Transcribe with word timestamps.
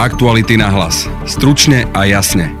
Aktuality 0.00 0.56
na 0.56 0.72
hlas. 0.72 1.04
Stručne 1.28 1.84
a 1.92 2.08
jasne. 2.08 2.56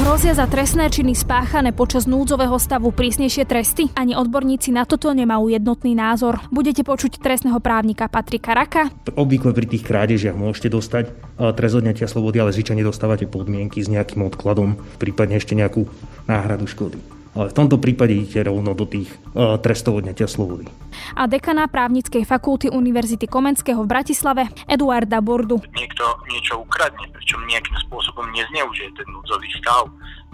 Hrozia 0.00 0.32
za 0.32 0.48
trestné 0.48 0.88
činy 0.88 1.12
spáchané 1.12 1.68
počas 1.76 2.08
núdzového 2.08 2.56
stavu 2.56 2.96
prísnejšie 2.96 3.44
tresty? 3.44 3.92
Ani 3.92 4.16
odborníci 4.16 4.72
na 4.72 4.88
toto 4.88 5.12
nemajú 5.12 5.52
jednotný 5.52 5.92
názor. 5.92 6.40
Budete 6.48 6.80
počuť 6.80 7.20
trestného 7.20 7.60
právnika 7.60 8.08
Patrika 8.08 8.56
Raka. 8.56 8.88
Obvykle 9.04 9.52
pri 9.52 9.68
tých 9.68 9.84
krádežiach 9.84 10.32
môžete 10.32 10.72
dostať 10.72 11.12
trest 11.36 11.76
odňatia 11.76 12.08
slobody, 12.08 12.40
ale 12.40 12.56
zvyčajne 12.56 12.80
dostávate 12.80 13.28
podmienky 13.28 13.84
s 13.84 13.92
nejakým 13.92 14.24
odkladom, 14.24 14.80
prípadne 14.96 15.36
ešte 15.36 15.52
nejakú 15.52 15.84
náhradu 16.24 16.64
škody 16.64 16.96
ale 17.32 17.48
v 17.48 17.56
tomto 17.56 17.80
prípade 17.80 18.12
idete 18.12 18.44
rovno 18.44 18.76
do 18.76 18.84
tých 18.84 19.08
uh, 19.32 19.56
trestov 19.56 20.04
odňatia 20.04 20.28
slobody. 20.28 20.68
A 21.16 21.24
dekana 21.24 21.64
právnickej 21.68 22.28
fakulty 22.28 22.68
Univerzity 22.68 23.24
Komenského 23.24 23.80
v 23.84 23.88
Bratislave 23.88 24.48
Eduarda 24.68 25.24
Bordu. 25.24 25.60
Niekto 25.72 26.04
niečo 26.28 26.60
ukradne, 26.60 27.08
pričom 27.12 27.40
nejakým 27.48 27.76
spôsobom 27.88 28.28
nezneužije 28.32 28.92
ten 28.96 29.08
núdzový 29.08 29.48
stav, 29.56 29.88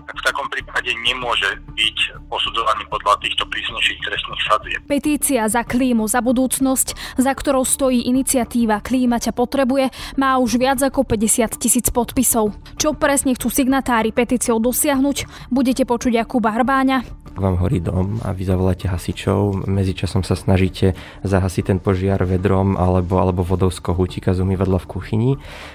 v 0.08 0.20
takom 0.24 0.48
prípade 0.48 0.90
nemôže 1.04 1.60
byť 1.76 1.96
posudzovaný 2.32 2.84
podľa 2.88 3.14
týchto 3.20 3.44
prísnejších 3.44 4.00
trestných 4.00 4.42
sadzieb. 4.48 4.80
Petícia 4.88 5.44
za 5.48 5.62
klímu, 5.64 6.08
za 6.08 6.24
budúcnosť, 6.24 7.18
za 7.20 7.32
ktorou 7.32 7.64
stojí 7.64 8.08
iniciatíva 8.08 8.80
Klíma 8.80 9.20
ťa 9.20 9.32
potrebuje, 9.36 9.92
má 10.16 10.40
už 10.40 10.56
viac 10.56 10.80
ako 10.80 11.04
50 11.04 11.60
tisíc 11.60 11.86
podpisov. 11.92 12.56
Čo 12.80 12.96
presne 12.96 13.36
chcú 13.36 13.52
signatári 13.52 14.14
petíciou 14.14 14.56
dosiahnuť, 14.62 15.50
budete 15.52 15.84
počuť 15.84 16.24
Jakuba 16.24 16.56
Hrbáňa, 16.56 17.17
vám 17.40 17.56
horí 17.62 17.80
dom 17.82 18.20
a 18.22 18.34
vy 18.34 18.44
zavoláte 18.44 18.86
hasičov, 18.90 19.66
medzičasom 19.66 20.22
sa 20.22 20.34
snažíte 20.34 20.98
zahasiť 21.22 21.64
ten 21.74 21.78
požiar 21.78 22.22
vedrom 22.26 22.76
alebo, 22.76 23.18
alebo 23.22 23.42
vodou 23.42 23.70
z 23.72 23.80
kohútika 23.80 24.36
z 24.36 24.42
umývadla 24.44 24.78
v 24.82 24.86
kuchyni 24.90 25.30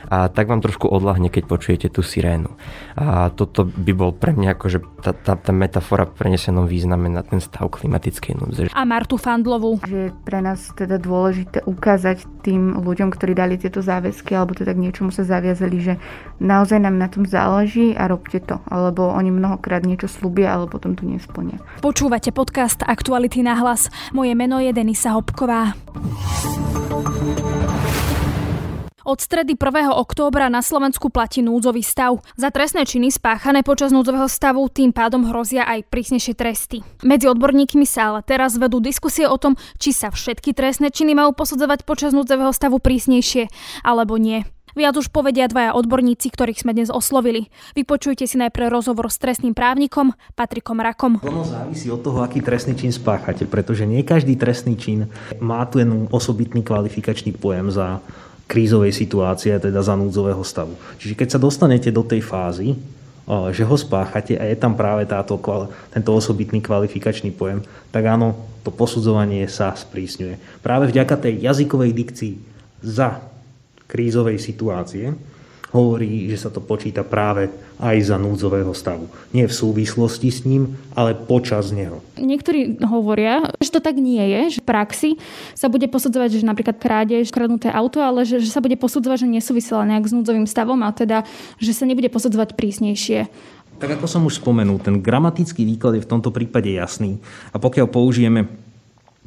a 0.08 0.30
tak 0.30 0.48
vám 0.48 0.62
trošku 0.62 0.88
odlahne, 0.88 1.27
keď 1.27 1.44
počujete 1.48 1.88
tú 1.89 2.05
sirénu. 2.05 2.53
A 2.95 3.33
toto 3.33 3.66
by 3.66 3.94
bol 3.95 4.11
pre 4.14 4.31
mňa 4.36 4.55
akože 4.55 4.80
tá, 5.03 5.11
tá, 5.11 5.33
tá 5.36 5.52
metafora 5.52 6.08
v 6.08 6.16
prenesenom 6.16 6.70
význame 6.70 7.09
na 7.09 7.25
ten 7.25 7.44
stav 7.44 7.67
klimatickej 7.67 8.33
núdze. 8.39 8.61
A 8.72 8.81
Martu 8.88 9.20
Fandlovú. 9.20 9.81
Že 9.83 10.09
je 10.09 10.11
pre 10.23 10.39
nás 10.39 10.72
teda 10.73 11.02
dôležité 11.02 11.66
ukázať 11.67 12.25
tým 12.45 12.80
ľuďom, 12.80 13.11
ktorí 13.11 13.33
dali 13.33 13.55
tieto 13.59 13.83
záväzky 13.83 14.36
alebo 14.36 14.55
teda 14.55 14.75
k 14.75 14.83
niečomu 14.89 15.09
sa 15.09 15.25
zaviazali, 15.25 15.77
že 15.81 15.94
naozaj 16.39 16.80
nám 16.80 16.95
na 17.00 17.08
tom 17.11 17.27
záleží 17.27 17.95
a 17.95 18.08
robte 18.08 18.39
to. 18.44 18.61
Alebo 18.70 19.09
oni 19.11 19.31
mnohokrát 19.33 19.83
niečo 19.83 20.08
slúbia, 20.08 20.53
ale 20.53 20.70
potom 20.70 20.94
to 20.94 21.03
nesplnia 21.03 21.53
Počúvate 21.82 22.32
podcast 22.32 22.80
Aktuality 22.86 23.44
na 23.44 23.59
hlas. 23.59 23.92
Moje 24.16 24.34
meno 24.38 24.62
je 24.62 24.72
Denisa 24.72 25.12
Hopková. 25.14 25.76
Od 29.04 29.20
stredy 29.20 29.60
1. 29.60 29.92
októbra 29.92 30.48
na 30.48 30.64
Slovensku 30.64 31.12
platí 31.12 31.44
núdzový 31.44 31.84
stav. 31.84 32.23
Za 32.40 32.56
trestné 32.56 32.88
činy 32.88 33.12
spáchané 33.12 33.60
počas 33.60 33.92
núdzového 33.92 34.32
stavu 34.32 34.72
tým 34.72 34.95
pádom 34.95 35.28
hrozia 35.28 35.68
aj 35.68 35.92
prísnejšie 35.92 36.34
tresty. 36.40 36.80
Medzi 37.04 37.28
odborníkmi 37.28 37.84
sa 37.84 38.16
ale 38.16 38.23
teraz 38.23 38.56
vedú 38.56 38.80
diskusie 38.80 39.28
o 39.28 39.36
tom, 39.36 39.60
či 39.76 39.92
sa 39.92 40.08
všetky 40.08 40.56
trestné 40.56 40.88
činy 40.88 41.20
majú 41.20 41.36
posudzovať 41.36 41.84
počas 41.84 42.16
núdzového 42.16 42.56
stavu 42.56 42.80
prísnejšie, 42.80 43.52
alebo 43.84 44.16
nie. 44.16 44.48
Viac 44.74 44.98
už 44.98 45.14
povedia 45.14 45.46
dvaja 45.46 45.78
odborníci, 45.78 46.34
ktorých 46.34 46.66
sme 46.66 46.74
dnes 46.74 46.90
oslovili. 46.90 47.54
Vypočujte 47.78 48.26
si 48.26 48.42
najprv 48.42 48.74
rozhovor 48.74 49.06
s 49.14 49.22
trestným 49.22 49.54
právnikom 49.54 50.18
Patrikom 50.34 50.82
Rakom. 50.82 51.22
Ono 51.22 51.46
závisí 51.46 51.94
od 51.94 52.02
toho, 52.02 52.26
aký 52.26 52.42
trestný 52.42 52.74
čin 52.74 52.90
spáchate, 52.90 53.46
pretože 53.46 53.86
nie 53.86 54.02
každý 54.02 54.34
trestný 54.34 54.74
čin 54.74 55.06
má 55.38 55.62
ten 55.70 56.10
osobitný 56.10 56.66
kvalifikačný 56.66 57.38
pojem 57.38 57.70
za 57.70 58.02
krízovej 58.50 58.98
situácie, 58.98 59.54
teda 59.62 59.86
za 59.86 59.94
núdzového 59.94 60.42
stavu. 60.42 60.74
Čiže 60.98 61.22
keď 61.22 61.28
sa 61.38 61.40
dostanete 61.40 61.94
do 61.94 62.02
tej 62.02 62.26
fázy, 62.26 62.74
že 63.54 63.64
ho 63.64 63.78
spáchate 63.78 64.36
a 64.36 64.44
je 64.50 64.58
tam 64.58 64.74
práve 64.74 65.06
táto, 65.06 65.38
tento 65.94 66.12
osobitný 66.12 66.66
kvalifikačný 66.66 67.30
pojem, 67.30 67.62
tak 67.94 68.10
áno, 68.10 68.36
to 68.66 68.73
posudzovanie 68.73 69.45
sa 69.45 69.78
sprísňuje. 69.78 70.66
Práve 70.66 70.89
vďaka 70.89 71.30
tej 71.30 71.39
jazykovej 71.45 71.92
dikcii 71.94 72.33
za 72.83 73.22
krízovej 73.93 74.42
situácie, 74.42 75.14
hovorí, 75.73 76.30
že 76.30 76.37
sa 76.37 76.49
to 76.54 76.61
počíta 76.61 77.02
práve 77.02 77.49
aj 77.81 77.98
za 78.14 78.17
núdzového 78.21 78.70
stavu. 78.77 79.09
Nie 79.33 79.49
v 79.49 79.58
súvislosti 79.58 80.30
s 80.30 80.45
ním, 80.45 80.77
ale 80.93 81.17
počas 81.17 81.73
neho. 81.73 82.05
Niektorí 82.14 82.77
hovoria, 82.86 83.42
že 83.58 83.73
to 83.73 83.82
tak 83.82 83.98
nie 83.98 84.21
je, 84.21 84.58
že 84.58 84.59
v 84.61 84.70
praxi 84.70 85.09
sa 85.58 85.73
bude 85.73 85.89
posudzovať, 85.89 86.39
že 86.39 86.45
napríklad 86.45 86.77
krádež, 86.77 87.33
kradnuté 87.33 87.73
auto, 87.73 88.05
ale 88.05 88.21
že, 88.21 88.37
že 88.37 88.53
sa 88.53 88.61
bude 88.61 88.77
posudzovať, 88.77 89.26
že 89.26 89.33
nesúvisela 89.33 89.89
nejak 89.89 90.05
s 90.05 90.14
núdzovým 90.14 90.45
stavom 90.45 90.77
a 90.86 90.93
teda, 90.93 91.26
že 91.58 91.73
sa 91.73 91.89
nebude 91.89 92.08
posudzovať 92.14 92.53
prísnejšie. 92.53 93.26
Tak 93.82 93.99
ako 93.99 94.05
som 94.05 94.21
už 94.30 94.37
spomenul, 94.37 94.77
ten 94.77 95.02
gramatický 95.02 95.65
výklad 95.65 95.98
je 95.98 96.05
v 96.05 96.11
tomto 96.14 96.30
prípade 96.30 96.70
jasný. 96.70 97.17
A 97.49 97.58
pokiaľ 97.58 97.89
použijeme 97.89 98.45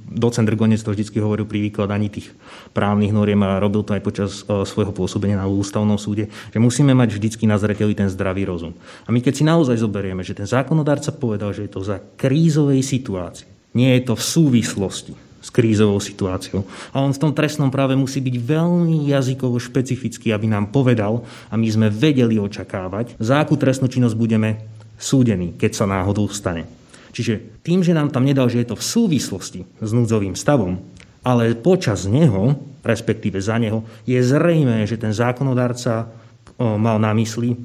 docent 0.06 0.47
Drgonec 0.47 0.78
to 0.81 0.94
vždy 0.94 1.19
hovoril 1.19 1.44
pri 1.44 1.67
výkladaní 1.67 2.06
tých 2.09 2.31
právnych 2.71 3.11
noriem 3.11 3.43
a 3.43 3.59
robil 3.59 3.83
to 3.83 3.99
aj 3.99 4.03
počas 4.03 4.31
e, 4.47 4.62
svojho 4.62 4.94
pôsobenia 4.94 5.37
na 5.37 5.50
ústavnom 5.50 5.99
súde, 5.99 6.31
že 6.31 6.59
musíme 6.62 6.94
mať 6.94 7.19
vždycky 7.19 7.44
na 7.44 7.59
zreteli 7.59 7.93
ten 7.93 8.06
zdravý 8.06 8.47
rozum. 8.47 8.72
A 9.05 9.11
my 9.11 9.19
keď 9.19 9.34
si 9.34 9.44
naozaj 9.44 9.83
zoberieme, 9.83 10.22
že 10.22 10.39
ten 10.39 10.47
zákonodárca 10.47 11.11
povedal, 11.11 11.50
že 11.50 11.67
je 11.67 11.72
to 11.75 11.83
za 11.83 11.99
krízovej 12.17 12.81
situácie, 12.87 13.50
nie 13.75 13.93
je 13.99 14.09
to 14.09 14.15
v 14.15 14.22
súvislosti 14.25 15.15
s 15.47 15.55
krízovou 15.55 16.03
situáciou. 16.03 16.67
A 16.91 16.99
on 16.99 17.15
v 17.15 17.23
tom 17.23 17.31
trestnom 17.31 17.71
práve 17.71 17.94
musí 17.94 18.19
byť 18.19 18.34
veľmi 18.43 19.06
jazykovo 19.06 19.62
špecifický, 19.62 20.34
aby 20.34 20.50
nám 20.50 20.75
povedal 20.75 21.23
a 21.47 21.55
my 21.55 21.67
sme 21.71 21.87
vedeli 21.87 22.34
očakávať, 22.34 23.15
za 23.23 23.38
akú 23.38 23.55
trestnú 23.55 23.87
činnosť 23.87 24.19
budeme 24.19 24.67
súdení, 24.99 25.55
keď 25.55 25.71
sa 25.71 25.87
náhodou 25.87 26.27
stane. 26.34 26.75
Čiže 27.16 27.65
tým, 27.65 27.81
že 27.81 27.97
nám 27.97 28.12
tam 28.12 28.28
nedal, 28.28 28.53
že 28.53 28.60
je 28.60 28.69
to 28.69 28.77
v 28.77 28.84
súvislosti 28.84 29.65
s 29.81 29.91
núdzovým 29.97 30.37
stavom, 30.37 30.84
ale 31.25 31.56
počas 31.56 32.04
neho, 32.04 32.60
respektíve 32.84 33.41
za 33.41 33.56
neho, 33.56 33.88
je 34.04 34.21
zrejme, 34.21 34.84
že 34.84 35.00
ten 35.00 35.16
zákonodárca 35.16 36.12
mal 36.60 37.00
na 37.00 37.16
mysli, 37.16 37.56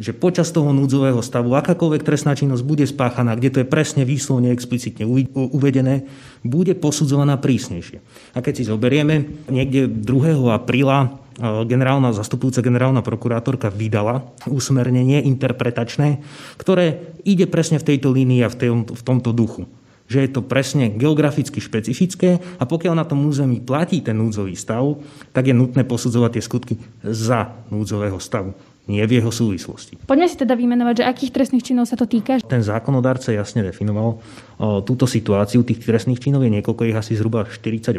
že 0.00 0.16
počas 0.16 0.48
toho 0.48 0.72
núdzového 0.72 1.20
stavu 1.20 1.52
akákoľvek 1.52 2.00
trestná 2.00 2.32
činnosť 2.32 2.64
bude 2.64 2.88
spáchaná, 2.88 3.36
kde 3.36 3.50
to 3.52 3.58
je 3.60 3.68
presne 3.68 4.08
výslovne 4.08 4.48
explicitne 4.48 5.04
uvedené, 5.36 6.08
bude 6.40 6.72
posudzovaná 6.72 7.36
prísnejšie. 7.36 8.00
A 8.32 8.40
keď 8.40 8.52
si 8.56 8.64
zoberieme, 8.64 9.28
niekde 9.52 9.92
2. 9.92 10.56
apríla 10.56 11.19
generálna 11.64 12.12
zastupujúca 12.12 12.60
generálna 12.60 13.00
prokurátorka 13.00 13.72
vydala 13.72 14.28
usmernenie 14.46 15.24
interpretačné, 15.24 16.20
ktoré 16.60 17.16
ide 17.24 17.48
presne 17.48 17.80
v 17.80 17.88
tejto 17.94 18.12
línii 18.12 18.44
a 18.44 18.52
v, 18.52 18.56
tej, 18.56 18.70
v 18.84 19.02
tomto 19.02 19.32
duchu 19.32 19.64
že 20.10 20.26
je 20.26 20.30
to 20.34 20.42
presne 20.42 20.90
geograficky 20.98 21.62
špecifické 21.62 22.42
a 22.58 22.66
pokiaľ 22.66 22.98
na 22.98 23.06
tom 23.06 23.22
území 23.30 23.62
platí 23.62 24.02
ten 24.02 24.18
núdzový 24.18 24.58
stav, 24.58 24.98
tak 25.30 25.46
je 25.46 25.54
nutné 25.54 25.86
posudzovať 25.86 26.30
tie 26.34 26.42
skutky 26.42 26.74
za 27.06 27.54
núdzového 27.70 28.18
stavu 28.18 28.50
nie 28.90 29.06
v 29.06 29.22
jeho 29.22 29.30
súvislosti. 29.30 30.02
Poďme 30.02 30.26
si 30.26 30.34
teda 30.34 30.58
vymenovať, 30.58 30.94
že 30.98 31.04
akých 31.06 31.30
trestných 31.30 31.62
činov 31.62 31.86
sa 31.86 31.94
to 31.94 32.10
týka. 32.10 32.42
Ten 32.42 32.66
zákonodárca 32.66 33.30
jasne 33.30 33.62
definoval 33.62 34.18
o, 34.18 34.82
túto 34.82 35.06
situáciu. 35.06 35.62
Tých 35.62 35.86
trestných 35.86 36.18
činov 36.18 36.42
je 36.42 36.50
niekoľko, 36.58 36.90
ich 36.90 36.98
asi 36.98 37.14
zhruba 37.14 37.46
48, 37.46 37.94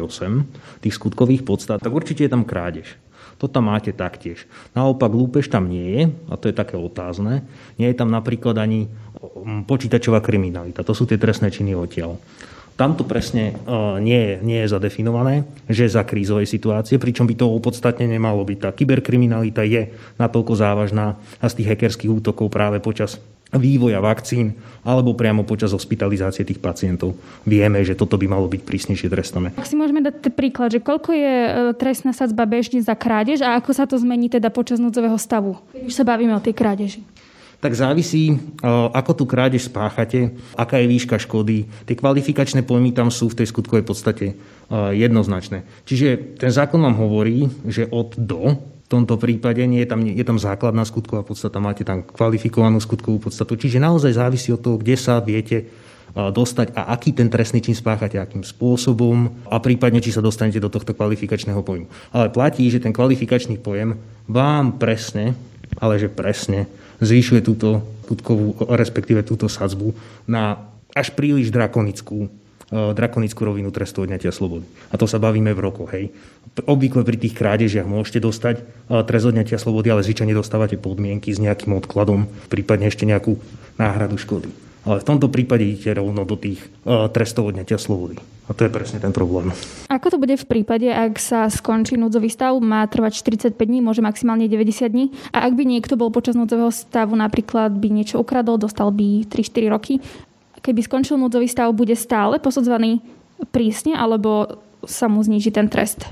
tých 0.84 0.94
skutkových 0.94 1.48
podstat. 1.48 1.80
Tak 1.80 1.88
určite 1.88 2.28
je 2.28 2.30
tam 2.30 2.44
krádež. 2.44 2.92
To 3.42 3.50
tam 3.50 3.74
máte 3.74 3.90
taktiež. 3.90 4.46
Naopak 4.70 5.10
lúpež 5.10 5.50
tam 5.50 5.66
nie 5.66 5.98
je, 5.98 6.02
a 6.30 6.38
to 6.38 6.46
je 6.46 6.54
také 6.54 6.78
otázne. 6.78 7.42
Nie 7.74 7.90
je 7.90 7.98
tam 7.98 8.14
napríklad 8.14 8.54
ani 8.54 8.86
počítačová 9.66 10.22
kriminalita. 10.22 10.86
To 10.86 10.94
sú 10.94 11.10
tie 11.10 11.18
trestné 11.18 11.50
činy 11.50 11.74
odtiaľ. 11.74 12.22
Tam 12.78 12.94
to 12.94 13.02
presne 13.02 13.58
nie 13.98 14.16
je, 14.16 14.34
nie 14.46 14.58
je 14.62 14.72
zadefinované, 14.72 15.42
že 15.66 15.90
za 15.90 16.06
krízovej 16.06 16.46
situácie, 16.46 17.02
pričom 17.02 17.26
by 17.26 17.34
to 17.34 17.50
opodstatne 17.50 18.06
nemalo 18.06 18.46
byť. 18.46 18.58
Tá 18.62 18.70
kyberkriminalita 18.70 19.66
je 19.66 19.90
natoľko 20.22 20.54
závažná 20.54 21.18
a 21.42 21.46
z 21.50 21.56
tých 21.58 21.74
hackerských 21.74 22.14
útokov 22.14 22.46
práve 22.46 22.78
počas 22.78 23.18
vývoja 23.52 24.00
vakcín 24.00 24.56
alebo 24.82 25.12
priamo 25.12 25.44
počas 25.44 25.76
hospitalizácie 25.76 26.42
tých 26.42 26.58
pacientov. 26.58 27.14
Vieme, 27.44 27.84
že 27.84 27.92
toto 27.92 28.16
by 28.16 28.26
malo 28.26 28.48
byť 28.48 28.62
prísnejšie 28.64 29.08
trestané. 29.12 29.52
Ak 29.54 29.68
si 29.68 29.76
môžeme 29.76 30.00
dať 30.00 30.32
príklad, 30.32 30.72
že 30.72 30.80
koľko 30.80 31.12
je 31.12 31.34
e, 31.44 31.50
trestná 31.76 32.16
sadzba 32.16 32.48
bežne 32.48 32.80
za 32.80 32.96
krádež 32.96 33.44
a 33.44 33.60
ako 33.60 33.70
sa 33.76 33.84
to 33.84 34.00
zmení 34.00 34.32
teda 34.32 34.48
počas 34.48 34.80
núdzového 34.80 35.20
stavu? 35.20 35.60
Keď 35.76 35.84
už 35.84 35.94
sa 35.94 36.04
bavíme 36.08 36.32
o 36.32 36.42
tej 36.42 36.56
krádeži 36.56 37.02
tak 37.62 37.78
závisí, 37.78 38.34
e, 38.34 38.36
ako 38.90 39.22
tú 39.22 39.24
krádež 39.24 39.70
spáchate, 39.70 40.34
aká 40.58 40.82
je 40.82 40.90
výška 40.90 41.14
škody. 41.22 41.70
Tie 41.86 41.94
kvalifikačné 41.94 42.66
pojmy 42.66 42.90
tam 42.90 43.14
sú 43.14 43.30
v 43.30 43.38
tej 43.38 43.54
skutkovej 43.54 43.86
podstate 43.86 44.26
e, 44.26 44.34
jednoznačné. 44.98 45.62
Čiže 45.86 46.42
ten 46.42 46.50
zákon 46.50 46.82
vám 46.82 46.98
hovorí, 46.98 47.46
že 47.62 47.86
od 47.86 48.18
do 48.18 48.58
tomto 48.92 49.16
prípade 49.16 49.64
nie 49.64 49.80
je 49.82 49.88
tam, 49.88 50.04
je 50.04 50.24
tam 50.24 50.36
základná 50.36 50.84
skutková 50.84 51.24
podstata, 51.24 51.64
máte 51.64 51.82
tam 51.82 52.04
kvalifikovanú 52.04 52.76
skutkovú 52.76 53.24
podstatu. 53.28 53.56
Čiže 53.56 53.80
naozaj 53.80 54.20
závisí 54.20 54.52
od 54.52 54.60
toho, 54.60 54.76
kde 54.76 55.00
sa 55.00 55.24
viete 55.24 55.64
dostať 56.12 56.76
a 56.76 56.92
aký 56.92 57.16
ten 57.16 57.32
trestný 57.32 57.64
čin 57.64 57.72
spáchate, 57.72 58.20
akým 58.20 58.44
spôsobom 58.44 59.48
a 59.48 59.56
prípadne, 59.64 60.04
či 60.04 60.12
sa 60.12 60.20
dostanete 60.20 60.60
do 60.60 60.68
tohto 60.68 60.92
kvalifikačného 60.92 61.64
pojmu. 61.64 61.88
Ale 62.12 62.28
platí, 62.28 62.68
že 62.68 62.84
ten 62.84 62.92
kvalifikačný 62.92 63.56
pojem 63.56 63.96
vám 64.28 64.76
presne, 64.76 65.32
ale 65.80 65.96
že 65.96 66.12
presne, 66.12 66.68
zvyšuje 67.00 67.40
túto 67.40 67.80
skutkovú, 68.04 68.60
respektíve 68.76 69.24
túto 69.24 69.48
sadzbu 69.48 69.96
na 70.28 70.68
až 70.92 71.16
príliš 71.16 71.48
drakonickú 71.48 72.28
drakonickú 72.72 73.44
rovinu 73.44 73.68
trestu 73.68 74.08
odňatia 74.08 74.32
slobody. 74.32 74.64
A 74.88 74.96
to 74.96 75.04
sa 75.04 75.20
bavíme 75.20 75.52
v 75.52 75.60
rokoch. 75.60 75.92
Hej. 75.92 76.08
Obvykle 76.64 77.04
pri 77.04 77.20
tých 77.20 77.36
krádežiach 77.36 77.84
môžete 77.84 78.24
dostať 78.24 78.54
e, 78.60 78.62
trest 79.04 79.28
odňatia 79.28 79.60
slobody, 79.60 79.92
ale 79.92 80.04
zvyčajne 80.04 80.32
dostávate 80.32 80.80
podmienky 80.80 81.32
s 81.32 81.40
nejakým 81.40 81.76
odkladom, 81.76 82.28
prípadne 82.48 82.88
ešte 82.88 83.04
nejakú 83.04 83.36
náhradu 83.76 84.16
škody. 84.16 84.48
Ale 84.82 84.98
v 84.98 85.06
tomto 85.06 85.30
prípade 85.30 85.62
idete 85.62 85.94
rovno 85.94 86.26
do 86.26 86.34
tých 86.34 86.58
uh, 86.82 87.06
trestov 87.06 87.54
odňatia 87.54 87.78
slobody. 87.78 88.18
A 88.50 88.50
to 88.50 88.66
je 88.66 88.74
presne 88.74 88.98
ten 88.98 89.14
problém. 89.14 89.54
Ako 89.86 90.10
to 90.10 90.18
bude 90.18 90.34
v 90.34 90.46
prípade, 90.50 90.90
ak 90.90 91.22
sa 91.22 91.46
skončí 91.46 91.94
núdzový 91.94 92.26
stav, 92.26 92.58
má 92.58 92.82
trvať 92.90 93.22
45 93.22 93.54
dní, 93.54 93.78
môže 93.78 94.02
maximálne 94.02 94.50
90 94.50 94.90
dní? 94.90 95.14
A 95.30 95.46
ak 95.46 95.54
by 95.54 95.62
niekto 95.62 95.94
bol 95.94 96.10
počas 96.10 96.34
núdzového 96.34 96.74
stavu 96.74 97.14
napríklad 97.14 97.70
by 97.78 97.88
niečo 97.94 98.18
ukradol, 98.18 98.58
dostal 98.58 98.90
by 98.90 99.22
3-4 99.30 99.70
roky, 99.70 99.94
keby 100.62 100.80
skončil 100.86 101.18
núdzový 101.18 101.50
stav, 101.50 101.74
bude 101.74 101.98
stále 101.98 102.38
posudzovaný 102.38 103.02
prísne, 103.50 103.98
alebo 103.98 104.62
sa 104.86 105.10
mu 105.10 105.20
zníži 105.20 105.50
ten 105.50 105.66
trest? 105.66 106.06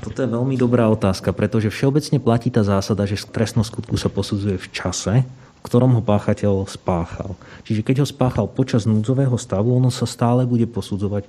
Toto 0.00 0.24
je 0.24 0.32
veľmi 0.32 0.56
dobrá 0.56 0.88
otázka, 0.88 1.36
pretože 1.36 1.68
všeobecne 1.68 2.16
platí 2.22 2.48
tá 2.48 2.64
zásada, 2.64 3.04
že 3.04 3.20
trestnosť 3.20 3.68
skutku 3.68 4.00
sa 4.00 4.08
posudzuje 4.08 4.56
v 4.56 4.68
čase, 4.72 5.14
v 5.28 5.60
ktorom 5.60 5.92
ho 5.92 6.02
páchateľ 6.02 6.64
spáchal. 6.64 7.36
Čiže 7.68 7.84
keď 7.84 7.96
ho 8.00 8.06
spáchal 8.08 8.48
počas 8.48 8.88
núdzového 8.88 9.36
stavu, 9.36 9.76
ono 9.76 9.92
sa 9.92 10.08
stále 10.08 10.48
bude 10.48 10.64
posudzovať, 10.64 11.28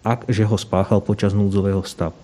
ak, 0.00 0.32
že 0.32 0.48
ho 0.48 0.56
spáchal 0.56 1.04
počas 1.04 1.36
núdzového 1.36 1.84
stavu. 1.84 2.16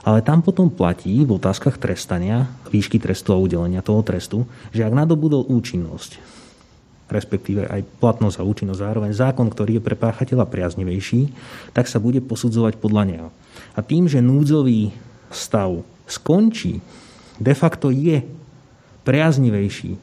Ale 0.00 0.24
tam 0.24 0.40
potom 0.40 0.70
platí 0.70 1.12
v 1.26 1.34
otázkach 1.36 1.76
trestania, 1.76 2.48
výšky 2.70 3.02
trestu 3.02 3.34
a 3.34 3.40
udelenia 3.42 3.84
toho 3.84 4.00
trestu, 4.00 4.46
že 4.70 4.86
ak 4.86 4.96
nadobudol 4.96 5.44
účinnosť 5.50 6.39
respektíve 7.10 7.66
aj 7.66 7.86
platnosť 7.98 8.40
a 8.40 8.46
účinnosť 8.46 8.80
zároveň 8.80 9.12
zákon, 9.12 9.50
ktorý 9.50 9.78
je 9.78 9.86
pre 9.86 9.98
páchateľa 9.98 10.46
priaznivejší, 10.46 11.34
tak 11.74 11.90
sa 11.90 11.98
bude 11.98 12.22
posudzovať 12.22 12.78
podľa 12.78 13.02
neho. 13.06 13.28
A 13.74 13.82
tým, 13.82 14.06
že 14.06 14.22
núdzový 14.22 14.94
stav 15.30 15.82
skončí, 16.06 16.82
de 17.38 17.54
facto 17.54 17.90
je 17.90 18.22
priaznivejší 19.06 19.98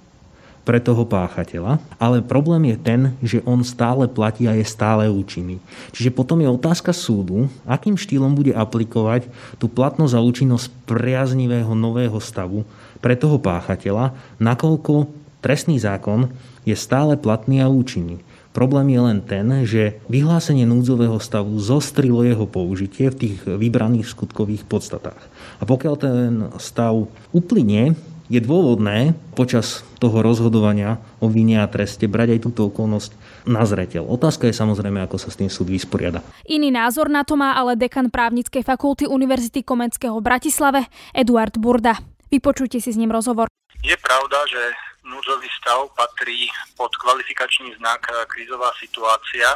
pre 0.68 0.84
toho 0.84 1.08
páchateľa, 1.08 1.80
ale 1.96 2.20
problém 2.20 2.76
je 2.76 2.78
ten, 2.84 3.02
že 3.24 3.40
on 3.48 3.64
stále 3.64 4.04
platí 4.12 4.52
a 4.52 4.58
je 4.60 4.68
stále 4.68 5.08
účinný. 5.08 5.64
Čiže 5.96 6.12
potom 6.12 6.44
je 6.44 6.52
otázka 6.52 6.92
súdu, 6.92 7.48
akým 7.64 7.96
štýlom 7.96 8.36
bude 8.36 8.52
aplikovať 8.52 9.32
tú 9.56 9.72
platnosť 9.72 10.14
a 10.20 10.20
účinnosť 10.20 10.68
priaznivého 10.84 11.72
nového 11.72 12.20
stavu 12.20 12.68
pre 13.00 13.16
toho 13.16 13.40
páchateľa, 13.40 14.12
nakoľko 14.44 15.08
trestný 15.42 15.78
zákon 15.78 16.34
je 16.68 16.76
stále 16.76 17.16
platný 17.16 17.64
a 17.64 17.72
účinný. 17.72 18.22
Problém 18.58 18.90
je 18.90 19.02
len 19.06 19.20
ten, 19.22 19.46
že 19.70 20.02
vyhlásenie 20.10 20.66
núdzového 20.66 21.22
stavu 21.22 21.62
zostrilo 21.62 22.26
jeho 22.26 22.50
použitie 22.50 23.14
v 23.14 23.20
tých 23.22 23.38
vybraných 23.46 24.10
skutkových 24.10 24.66
podstatách. 24.66 25.22
A 25.62 25.64
pokiaľ 25.70 25.96
ten 26.02 26.50
stav 26.58 27.06
uplynie, 27.30 27.94
je 28.28 28.44
dôvodné 28.44 29.16
počas 29.40 29.88
toho 30.04 30.20
rozhodovania 30.20 31.00
o 31.24 31.32
vine 31.32 31.64
a 31.64 31.72
treste 31.72 32.12
brať 32.12 32.38
aj 32.38 32.44
túto 32.44 32.68
okolnosť 32.68 33.16
na 33.48 33.64
zreteľ. 33.64 34.04
Otázka 34.04 34.52
je 34.52 34.60
samozrejme, 34.60 35.00
ako 35.08 35.16
sa 35.16 35.32
s 35.32 35.40
tým 35.40 35.48
súd 35.48 35.72
vysporiada. 35.72 36.20
Iný 36.44 36.68
názor 36.76 37.08
na 37.08 37.24
to 37.24 37.40
má 37.40 37.56
ale 37.56 37.80
dekan 37.80 38.12
právnickej 38.12 38.68
fakulty 38.68 39.08
Univerzity 39.08 39.64
Komenského 39.64 40.20
v 40.20 40.28
Bratislave 40.28 40.82
Eduard 41.16 41.56
Burda. 41.56 41.96
Vypočujte 42.28 42.84
si 42.84 42.92
s 42.92 43.00
ním 43.00 43.16
rozhovor. 43.16 43.48
Je 43.80 43.96
pravda, 44.04 44.44
že 44.52 44.62
núdzový 45.08 45.48
stav 45.58 45.88
patrí 45.96 46.52
pod 46.76 46.92
kvalifikačný 47.00 47.74
znak 47.80 48.04
eh, 48.12 48.26
krízová 48.28 48.72
situácia. 48.78 49.56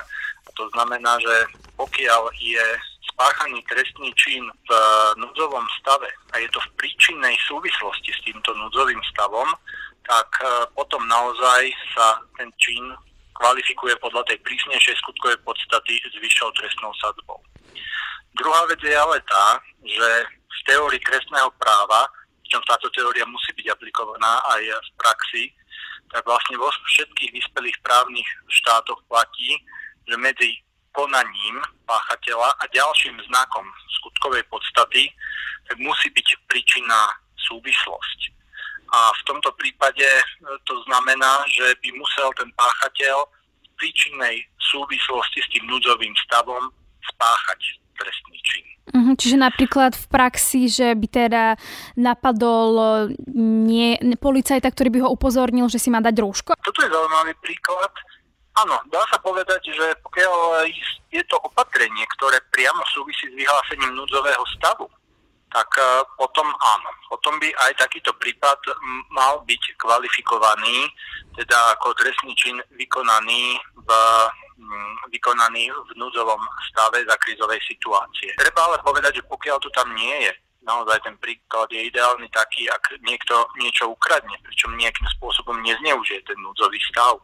To 0.58 0.68
znamená, 0.74 1.20
že 1.22 1.36
pokiaľ 1.78 2.34
je 2.40 2.66
spáchaný 3.14 3.62
trestný 3.68 4.10
čin 4.16 4.44
v 4.48 4.72
eh, 4.72 4.84
núdzovom 5.20 5.68
stave 5.84 6.10
a 6.34 6.40
je 6.40 6.48
to 6.50 6.60
v 6.64 6.74
príčinnej 6.80 7.36
súvislosti 7.46 8.12
s 8.16 8.24
týmto 8.24 8.56
núdzovým 8.56 9.00
stavom, 9.14 9.48
tak 10.08 10.30
eh, 10.42 10.66
potom 10.74 11.04
naozaj 11.06 11.70
sa 11.94 12.18
ten 12.40 12.50
čin 12.58 12.96
kvalifikuje 13.36 13.98
podľa 13.98 14.22
tej 14.30 14.38
prísnejšej 14.46 14.96
skutkovej 15.02 15.40
podstaty 15.42 15.98
s 15.98 16.16
vyššou 16.20 16.50
trestnou 16.56 16.94
sadzbou. 17.02 17.40
Druhá 18.38 18.64
vec 18.70 18.80
je 18.80 18.96
ale 18.96 19.18
tá, 19.28 19.60
že 19.82 20.10
v 20.30 20.60
teórii 20.70 21.02
trestného 21.02 21.50
práva 21.58 22.06
pričom 22.52 22.68
táto 22.68 22.92
teória 22.92 23.24
musí 23.32 23.56
byť 23.56 23.72
aplikovaná 23.72 24.44
aj 24.60 24.76
v 24.76 24.90
praxi, 25.00 25.44
tak 26.12 26.28
vlastne 26.28 26.60
vo 26.60 26.68
všetkých 26.68 27.32
vyspelých 27.32 27.80
právnych 27.80 28.28
štátoch 28.52 29.00
platí, 29.08 29.56
že 30.04 30.20
medzi 30.20 30.60
konaním 30.92 31.64
páchateľa 31.88 32.52
a 32.60 32.68
ďalším 32.76 33.16
znakom 33.32 33.64
skutkovej 33.96 34.44
podstaty 34.52 35.08
tak 35.72 35.80
musí 35.80 36.12
byť 36.12 36.28
príčinná 36.52 37.16
súvislosť. 37.40 38.20
A 38.92 39.16
v 39.16 39.22
tomto 39.24 39.56
prípade 39.56 40.04
e, 40.04 40.24
to 40.68 40.76
znamená, 40.92 41.48
že 41.48 41.72
by 41.80 41.96
musel 41.96 42.36
ten 42.36 42.52
páchateľ 42.60 43.24
v 43.64 43.70
príčinnej 43.80 44.44
súvislosti 44.60 45.40
s 45.40 45.48
tým 45.56 45.72
núdzovým 45.72 46.12
stavom 46.28 46.68
spáchať 47.16 47.80
trestný 47.96 48.36
čin. 48.44 48.68
Uh-huh, 48.82 49.14
čiže 49.14 49.38
napríklad 49.38 49.94
v 49.94 50.06
praxi, 50.10 50.66
že 50.66 50.98
by 50.98 51.08
teda 51.08 51.44
napadol 52.02 52.72
eh, 52.76 52.92
nie, 53.38 53.96
policajta, 54.18 54.68
ktorý 54.74 54.90
by 54.90 55.00
ho 55.06 55.14
upozornil, 55.14 55.70
že 55.70 55.78
si 55.78 55.94
má 55.94 56.02
dať 56.02 56.16
rúško? 56.18 56.58
Toto 56.58 56.82
je 56.82 56.90
zaujímavý 56.90 57.38
príklad. 57.40 57.94
Áno, 58.58 58.76
dá 58.92 59.00
sa 59.08 59.16
povedať, 59.22 59.72
že 59.72 59.96
pokiaľ 60.04 60.68
je 61.14 61.24
to 61.30 61.40
opatrenie, 61.40 62.04
ktoré 62.20 62.36
priamo 62.52 62.84
súvisí 62.92 63.32
s 63.32 63.38
vyhlásením 63.38 63.96
núdzového 63.96 64.44
stavu, 64.60 64.92
tak 65.48 65.72
potom 66.20 66.48
áno. 66.48 66.90
Potom 67.08 67.40
by 67.40 67.48
aj 67.48 67.80
takýto 67.80 68.12
prípad 68.20 68.60
mal 69.12 69.40
byť 69.48 69.64
kvalifikovaný, 69.80 70.92
teda 71.40 71.80
ako 71.80 71.96
trestný 71.96 72.36
čin 72.36 72.60
vykonaný 72.76 73.56
v 73.88 73.90
vykonaný 75.10 75.70
v 75.70 75.92
núdzovom 75.98 76.42
stave 76.72 77.04
za 77.04 77.16
krízovej 77.18 77.60
situácie. 77.66 78.32
Treba 78.38 78.72
ale 78.72 78.78
povedať, 78.86 79.22
že 79.22 79.28
pokiaľ 79.28 79.58
to 79.60 79.70
tam 79.74 79.90
nie 79.98 80.30
je, 80.30 80.32
naozaj 80.62 81.02
ten 81.02 81.18
príklad 81.18 81.68
je 81.74 81.90
ideálny 81.90 82.30
taký, 82.30 82.70
ak 82.70 83.02
niekto 83.02 83.50
niečo 83.58 83.90
ukradne, 83.90 84.38
pričom 84.46 84.78
nejakým 84.78 85.08
spôsobom 85.18 85.58
nezneužije 85.66 86.22
ten 86.26 86.38
núdzový 86.42 86.78
stav, 86.94 87.18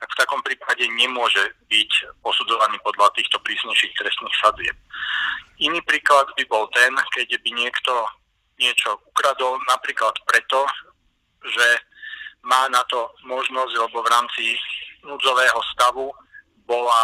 tak 0.00 0.08
v 0.16 0.20
takom 0.24 0.40
prípade 0.40 0.82
nemôže 0.96 1.52
byť 1.68 1.90
posudzovaný 2.24 2.80
podľa 2.80 3.12
týchto 3.14 3.36
prísnejších 3.44 3.92
trestných 4.00 4.36
sadzieb. 4.40 4.76
Iný 5.60 5.84
príklad 5.84 6.32
by 6.40 6.44
bol 6.48 6.64
ten, 6.72 6.96
keď 7.12 7.36
by 7.36 7.50
niekto 7.52 7.92
niečo 8.56 8.96
ukradol 9.12 9.60
napríklad 9.68 10.16
preto, 10.24 10.64
že 11.44 11.66
má 12.40 12.64
na 12.72 12.80
to 12.88 13.12
možnosť, 13.28 13.72
lebo 13.76 14.00
v 14.00 14.08
rámci 14.08 14.44
núdzového 15.04 15.60
stavu 15.76 16.08
bola, 16.70 17.02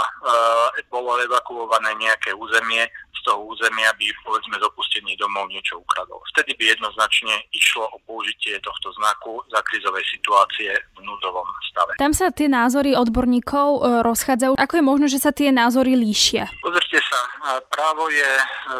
e, 0.79 0.87
bolo 0.87 1.19
evakuované 1.19 1.91
nejaké 1.99 2.31
územie, 2.31 2.87
z 2.87 3.21
toho 3.27 3.51
územia 3.51 3.91
by 3.99 4.07
povedzme 4.23 4.55
z 4.55 4.65
opustených 4.71 5.19
domov 5.19 5.51
niečo 5.51 5.83
ukradol. 5.83 6.23
Vtedy 6.31 6.55
by 6.55 6.79
jednoznačne 6.79 7.35
išlo 7.51 7.91
o 7.91 7.99
použitie 8.07 8.55
tohto 8.63 8.95
znaku 8.95 9.43
za 9.51 9.59
krizovej 9.67 10.07
situácie 10.07 10.71
v 10.95 10.99
núdzovom 11.03 11.49
stave. 11.67 11.99
Tam 11.99 12.15
sa 12.15 12.31
tie 12.31 12.47
názory 12.47 12.95
odborníkov 12.95 13.69
e, 13.75 13.81
rozchádzajú. 14.07 14.55
Ako 14.55 14.75
je 14.79 14.85
možné, 14.87 15.07
že 15.11 15.19
sa 15.19 15.35
tie 15.35 15.51
názory 15.51 15.99
líšia? 15.99 16.47
Pozrite 16.63 17.03
sa, 17.03 17.21
právo 17.67 18.07
je 18.07 18.31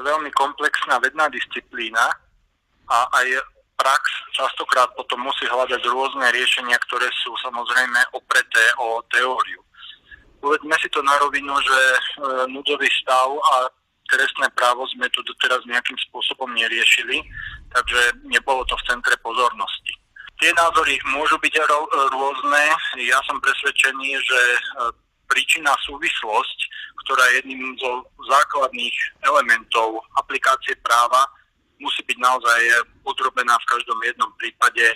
veľmi 0.07 0.31
komplexná 0.31 1.02
vedná 1.02 1.26
disciplína 1.26 2.14
a 2.87 2.99
aj 3.19 3.26
prax 3.76 4.02
častokrát 4.33 4.88
potom 4.95 5.26
musí 5.26 5.45
hľadať 5.45 5.83
rôzne 5.90 6.26
riešenia, 6.33 6.78
ktoré 6.87 7.11
sú 7.25 7.35
samozrejme 7.43 8.14
opreté 8.14 8.62
o 8.78 9.02
teóriu 9.11 9.66
povedzme 10.46 10.78
si 10.78 10.86
to 10.94 11.02
na 11.02 11.18
rovinu, 11.18 11.50
že 11.58 11.80
e, 11.90 11.98
núdzový 12.54 12.86
stav 13.02 13.34
a 13.34 13.66
trestné 14.06 14.46
právo 14.54 14.86
sme 14.94 15.10
tu 15.10 15.18
doteraz 15.26 15.58
nejakým 15.66 15.98
spôsobom 16.06 16.46
neriešili, 16.54 17.18
takže 17.74 18.22
nebolo 18.30 18.62
to 18.70 18.78
v 18.78 18.86
centre 18.86 19.18
pozornosti. 19.26 19.90
Tie 20.38 20.54
názory 20.54 21.02
môžu 21.10 21.34
byť 21.42 21.54
rôzne. 22.14 22.62
Ja 23.02 23.18
som 23.26 23.42
presvedčený, 23.42 24.14
že 24.22 24.40
e, 24.54 24.60
príčina 25.26 25.74
súvislosť, 25.82 26.58
ktorá 27.02 27.26
je 27.26 27.34
jedným 27.42 27.74
zo 27.82 28.06
základných 28.30 28.94
elementov 29.26 29.98
aplikácie 30.14 30.78
práva, 30.86 31.26
musí 31.82 32.06
byť 32.06 32.22
naozaj 32.22 32.60
podrobená 33.02 33.58
v 33.58 33.68
každom 33.74 33.98
jednom 34.06 34.30
prípade 34.38 34.94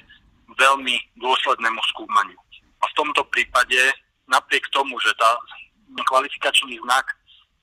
veľmi 0.55 0.95
dôslednému 1.19 1.83
skúmaniu. 1.91 2.39
A 2.81 2.85
v 2.87 2.95
tomto 2.95 3.27
prípade 3.35 3.91
napriek 4.31 4.65
tomu, 4.71 4.95
že 5.03 5.11
tá 5.19 5.37
kvalifikačný 6.07 6.79
znak 6.87 7.07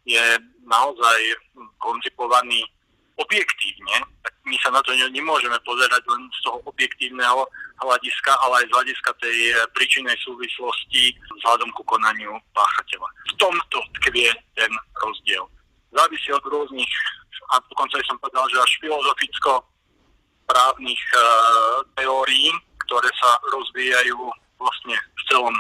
je 0.04 0.24
naozaj 0.68 1.20
koncipovaný 1.80 2.64
objektívne, 3.18 3.98
tak 4.22 4.34
my 4.46 4.56
sa 4.62 4.70
na 4.70 4.82
to 4.86 4.94
nemôžeme 4.94 5.58
pozerať 5.66 6.06
len 6.06 6.22
z 6.38 6.40
toho 6.46 6.62
objektívneho 6.70 7.50
hľadiska, 7.82 8.32
ale 8.46 8.62
aj 8.62 8.66
z 8.70 8.74
hľadiska 8.78 9.12
tej 9.18 9.38
príčinnej 9.74 10.18
súvislosti 10.22 11.18
vzhľadom 11.42 11.74
ku 11.74 11.82
konaniu 11.90 12.38
páchateľa. 12.54 13.10
V 13.10 13.34
tomto 13.42 13.78
tkvie 14.02 14.30
ten 14.54 14.70
rozdiel. 15.02 15.50
Závisí 15.90 16.30
od 16.30 16.46
rôznych, 16.46 16.94
a 17.58 17.64
dokonca 17.74 17.98
som 18.06 18.22
povedal, 18.22 18.46
že 18.54 18.62
až 18.62 18.72
filozoficko 18.86 19.66
právnych 20.46 21.04
e, 21.16 21.20
teórií, 21.98 22.54
ktoré 22.86 23.10
sa 23.18 23.40
rozvíjajú 23.50 24.20
vlastne 24.62 24.96
v 24.96 25.22
celom 25.32 25.56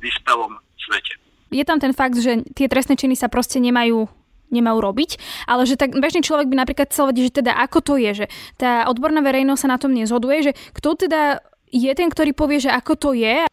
vyspelom 0.00 0.56
svete. 0.78 1.18
Je 1.52 1.64
tam 1.68 1.76
ten 1.76 1.92
fakt, 1.92 2.16
že 2.16 2.46
tie 2.56 2.70
trestné 2.70 2.96
činy 2.96 3.12
sa 3.12 3.28
proste 3.28 3.60
nemajú 3.60 4.08
nemajú 4.52 4.78
robiť, 4.84 5.16
ale 5.48 5.64
že 5.64 5.80
tak 5.80 5.96
bežný 5.96 6.20
človek 6.20 6.44
by 6.52 6.60
napríklad 6.60 6.92
chcel 6.92 7.08
vedieť, 7.08 7.24
že 7.32 7.38
teda 7.40 7.56
ako 7.56 7.78
to 7.80 7.94
je, 7.96 8.10
že 8.12 8.26
tá 8.60 8.84
odborná 8.84 9.24
verejnosť 9.24 9.64
sa 9.64 9.72
na 9.72 9.80
tom 9.80 9.96
nezhoduje, 9.96 10.44
že 10.44 10.52
kto 10.76 11.08
teda 11.08 11.40
je 11.72 11.88
ten, 11.96 12.12
ktorý 12.12 12.36
povie, 12.36 12.60
že 12.60 12.68
ako 12.68 12.92
to 13.00 13.10
je? 13.16 13.48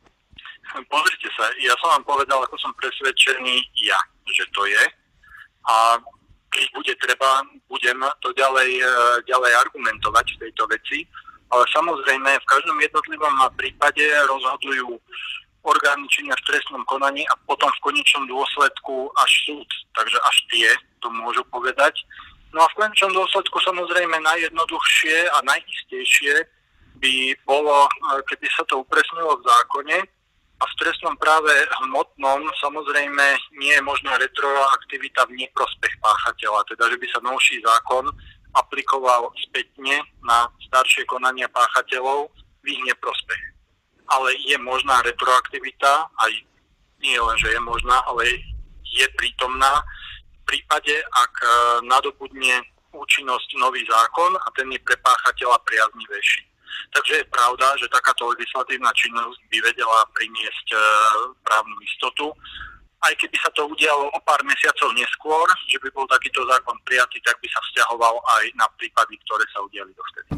Pozrite 0.69 1.29
sa, 1.33 1.47
ja 1.63 1.73
som 1.79 1.97
vám 1.97 2.03
povedal, 2.03 2.43
ako 2.43 2.59
som 2.59 2.75
presvedčený 2.75 3.63
ja, 3.79 3.97
že 4.27 4.43
to 4.51 4.67
je. 4.67 4.83
A 5.71 5.97
keď 6.53 6.65
bude 6.75 6.93
treba, 6.99 7.41
budem 7.65 7.97
to 8.21 8.29
ďalej, 8.37 8.69
e, 8.77 8.91
ďalej 9.25 9.51
argumentovať 9.65 10.25
v 10.35 10.39
tejto 10.45 10.63
veci. 10.69 11.07
Ale 11.49 11.65
samozrejme, 11.73 12.29
v 12.29 12.49
každom 12.49 12.77
jednotlivom 12.77 13.33
prípade 13.57 14.05
rozhodujú 14.29 15.01
orgány 15.69 16.09
činia 16.09 16.33
v 16.33 16.45
trestnom 16.49 16.81
konaní 16.89 17.23
a 17.29 17.37
potom 17.45 17.69
v 17.69 17.83
konečnom 17.85 18.25
dôsledku 18.25 19.13
až 19.21 19.31
súd. 19.45 19.69
Takže 19.93 20.17
až 20.17 20.37
tie 20.49 20.67
to 20.99 21.07
môžu 21.13 21.45
povedať. 21.53 21.93
No 22.49 22.65
a 22.65 22.67
v 22.73 22.77
konečnom 22.81 23.13
dôsledku 23.13 23.61
samozrejme 23.61 24.17
najjednoduchšie 24.25 25.29
a 25.29 25.37
najistejšie 25.45 26.33
by 26.97 27.15
bolo, 27.45 27.85
e, 27.85 27.91
keby 28.25 28.47
sa 28.51 28.65
to 28.65 28.81
upresnilo 28.81 29.37
v 29.37 29.45
zákone, 29.45 29.97
a 30.59 30.63
v 30.67 30.73
trestnom 30.75 31.15
práve 31.15 31.51
hmotnom 31.87 32.43
samozrejme 32.59 33.25
nie 33.63 33.71
je 33.71 33.79
možná 33.79 34.19
retroaktivita 34.19 35.23
v 35.31 35.47
neprospech 35.47 35.93
páchateľa, 36.03 36.67
teda 36.67 36.83
že 36.91 36.97
by 36.99 37.07
sa 37.07 37.19
novší 37.23 37.63
zákon 37.63 38.11
aplikoval 38.59 39.31
spätne 39.47 40.03
na 40.19 40.51
staršie 40.67 41.07
konania 41.07 41.47
páchateľov 41.47 42.27
v 42.59 42.65
ich 42.75 42.81
neprospech. 42.91 43.58
Ale 44.09 44.33
je 44.41 44.57
možná 44.57 45.01
retroaktivita, 45.05 46.09
aj 46.17 46.31
nie 46.99 47.17
len, 47.17 47.37
že 47.39 47.53
je 47.53 47.61
možná, 47.61 48.01
ale 48.09 48.25
je 48.83 49.05
prítomná 49.15 49.85
v 50.43 50.57
prípade, 50.57 50.95
ak 51.13 51.33
e, 51.39 51.47
nadobudne 51.85 52.65
účinnosť 52.89 53.49
nový 53.61 53.85
zákon 53.85 54.33
a 54.33 54.47
ten 54.57 54.65
je 54.73 54.81
pre 54.81 54.97
páchateľa 54.97 55.61
priaznivejší. 55.61 56.41
Takže 56.89 57.13
je 57.21 57.25
pravda, 57.29 57.77
že 57.77 57.91
takáto 57.93 58.33
legislatívna 58.33 58.89
činnosť 58.97 59.39
by 59.49 59.57
vedela 59.61 59.99
priniesť 60.17 60.67
e, 60.73 60.77
právnu 61.45 61.77
istotu. 61.85 62.33
Aj 62.99 63.13
keby 63.15 63.37
sa 63.39 63.49
to 63.55 63.69
udialo 63.69 64.11
o 64.11 64.19
pár 64.25 64.41
mesiacov 64.43 64.91
neskôr, 64.91 65.47
že 65.69 65.77
by 65.79 65.87
bol 65.93 66.03
takýto 66.09 66.43
zákon 66.49 66.75
prijatý, 66.83 67.21
tak 67.23 67.37
by 67.39 67.47
sa 67.47 67.61
vzťahoval 67.63 68.15
aj 68.41 68.43
na 68.57 68.67
prípady, 68.75 69.15
ktoré 69.23 69.45
sa 69.53 69.63
udiali 69.63 69.91
dovtedy. 69.95 70.29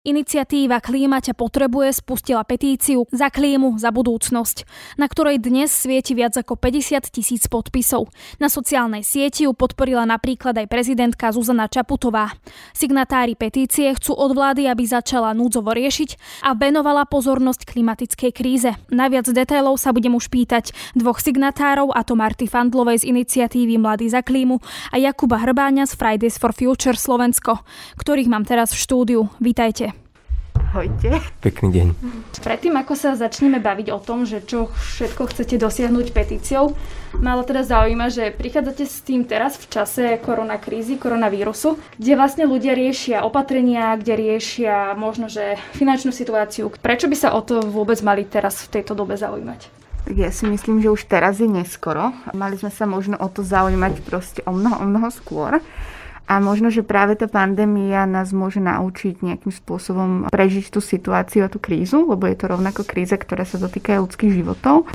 Iniciatíva 0.00 0.80
Klíma 0.80 1.20
ťa 1.20 1.36
potrebuje 1.36 1.92
spustila 2.00 2.40
petíciu 2.40 3.04
za 3.12 3.28
klímu, 3.28 3.76
za 3.76 3.92
budúcnosť, 3.92 4.64
na 4.96 5.04
ktorej 5.04 5.44
dnes 5.44 5.68
svieti 5.68 6.16
viac 6.16 6.32
ako 6.40 6.56
50 6.56 7.12
tisíc 7.12 7.44
podpisov. 7.52 8.08
Na 8.40 8.48
sociálnej 8.48 9.04
sieti 9.04 9.44
ju 9.44 9.52
podporila 9.52 10.08
napríklad 10.08 10.56
aj 10.56 10.72
prezidentka 10.72 11.28
Zuzana 11.36 11.68
Čaputová. 11.68 12.32
Signatári 12.72 13.36
petície 13.36 13.92
chcú 13.92 14.16
od 14.16 14.32
vlády, 14.32 14.72
aby 14.72 14.88
začala 14.88 15.36
núdzovo 15.36 15.68
riešiť 15.76 16.16
a 16.48 16.56
venovala 16.56 17.04
pozornosť 17.04 17.68
klimatickej 17.68 18.32
kríze. 18.32 18.72
Naviac 18.88 19.28
detailov 19.28 19.76
sa 19.76 19.92
budem 19.92 20.16
už 20.16 20.32
pýtať 20.32 20.72
dvoch 20.96 21.20
signatárov, 21.20 21.92
a 21.92 22.00
to 22.08 22.16
Marty 22.16 22.48
Fandlovej 22.48 23.04
z 23.04 23.12
iniciatívy 23.12 23.76
Mladý 23.76 24.08
za 24.08 24.24
klímu 24.24 24.64
a 24.64 24.96
Jakuba 24.96 25.44
Hrbáňa 25.44 25.84
z 25.84 25.92
Fridays 25.92 26.40
for 26.40 26.56
Future 26.56 26.96
Slovensko, 26.96 27.60
ktorých 28.00 28.32
mám 28.32 28.48
teraz 28.48 28.72
v 28.72 28.80
štúdiu. 28.80 29.28
Vítajte. 29.44 29.99
Ahojte. 30.70 31.18
Pekný 31.42 31.68
deň. 31.74 31.86
Predtým, 32.46 32.78
ako 32.78 32.94
sa 32.94 33.18
začneme 33.18 33.58
baviť 33.58 33.90
o 33.90 33.98
tom, 33.98 34.22
že 34.22 34.38
čo 34.38 34.70
všetko 34.70 35.26
chcete 35.34 35.58
dosiahnuť 35.58 36.14
petíciou, 36.14 36.78
malo 37.18 37.42
teda 37.42 37.66
zaujíma, 37.66 38.06
že 38.06 38.30
prichádzate 38.30 38.86
s 38.86 39.02
tým 39.02 39.26
teraz 39.26 39.58
v 39.58 39.66
čase 39.66 40.22
koronakrízy, 40.22 40.94
koronavírusu, 40.94 41.74
kde 41.98 42.14
vlastne 42.14 42.46
ľudia 42.46 42.78
riešia 42.78 43.26
opatrenia, 43.26 43.98
kde 43.98 44.14
riešia 44.14 44.94
možno, 44.94 45.26
že 45.26 45.58
finančnú 45.74 46.14
situáciu. 46.14 46.70
Prečo 46.78 47.10
by 47.10 47.16
sa 47.18 47.34
o 47.34 47.42
to 47.42 47.66
vôbec 47.66 47.98
mali 48.06 48.22
teraz 48.22 48.62
v 48.62 48.78
tejto 48.78 48.94
dobe 48.94 49.18
zaujímať? 49.18 49.66
Tak 50.06 50.14
ja 50.14 50.30
si 50.30 50.46
myslím, 50.46 50.78
že 50.86 50.94
už 50.94 51.02
teraz 51.10 51.42
je 51.42 51.50
neskoro. 51.50 52.14
Mali 52.30 52.54
sme 52.54 52.70
sa 52.70 52.86
možno 52.86 53.18
o 53.18 53.26
to 53.26 53.42
zaujímať 53.42 54.06
proste 54.06 54.40
o 54.46 54.54
mnoho, 54.54 54.80
o 54.80 54.86
mnoho 54.86 55.10
skôr. 55.10 55.58
A 56.30 56.38
možno, 56.38 56.70
že 56.70 56.86
práve 56.86 57.18
tá 57.18 57.26
pandémia 57.26 58.06
nás 58.06 58.30
môže 58.30 58.62
naučiť 58.62 59.18
nejakým 59.18 59.50
spôsobom 59.50 60.30
prežiť 60.30 60.70
tú 60.70 60.78
situáciu 60.78 61.42
a 61.42 61.50
tú 61.50 61.58
krízu, 61.58 62.06
lebo 62.06 62.30
je 62.30 62.38
to 62.38 62.46
rovnako 62.46 62.86
kríza, 62.86 63.18
ktorá 63.18 63.42
sa 63.42 63.58
dotýka 63.58 63.98
ľudských 63.98 64.38
životov. 64.38 64.86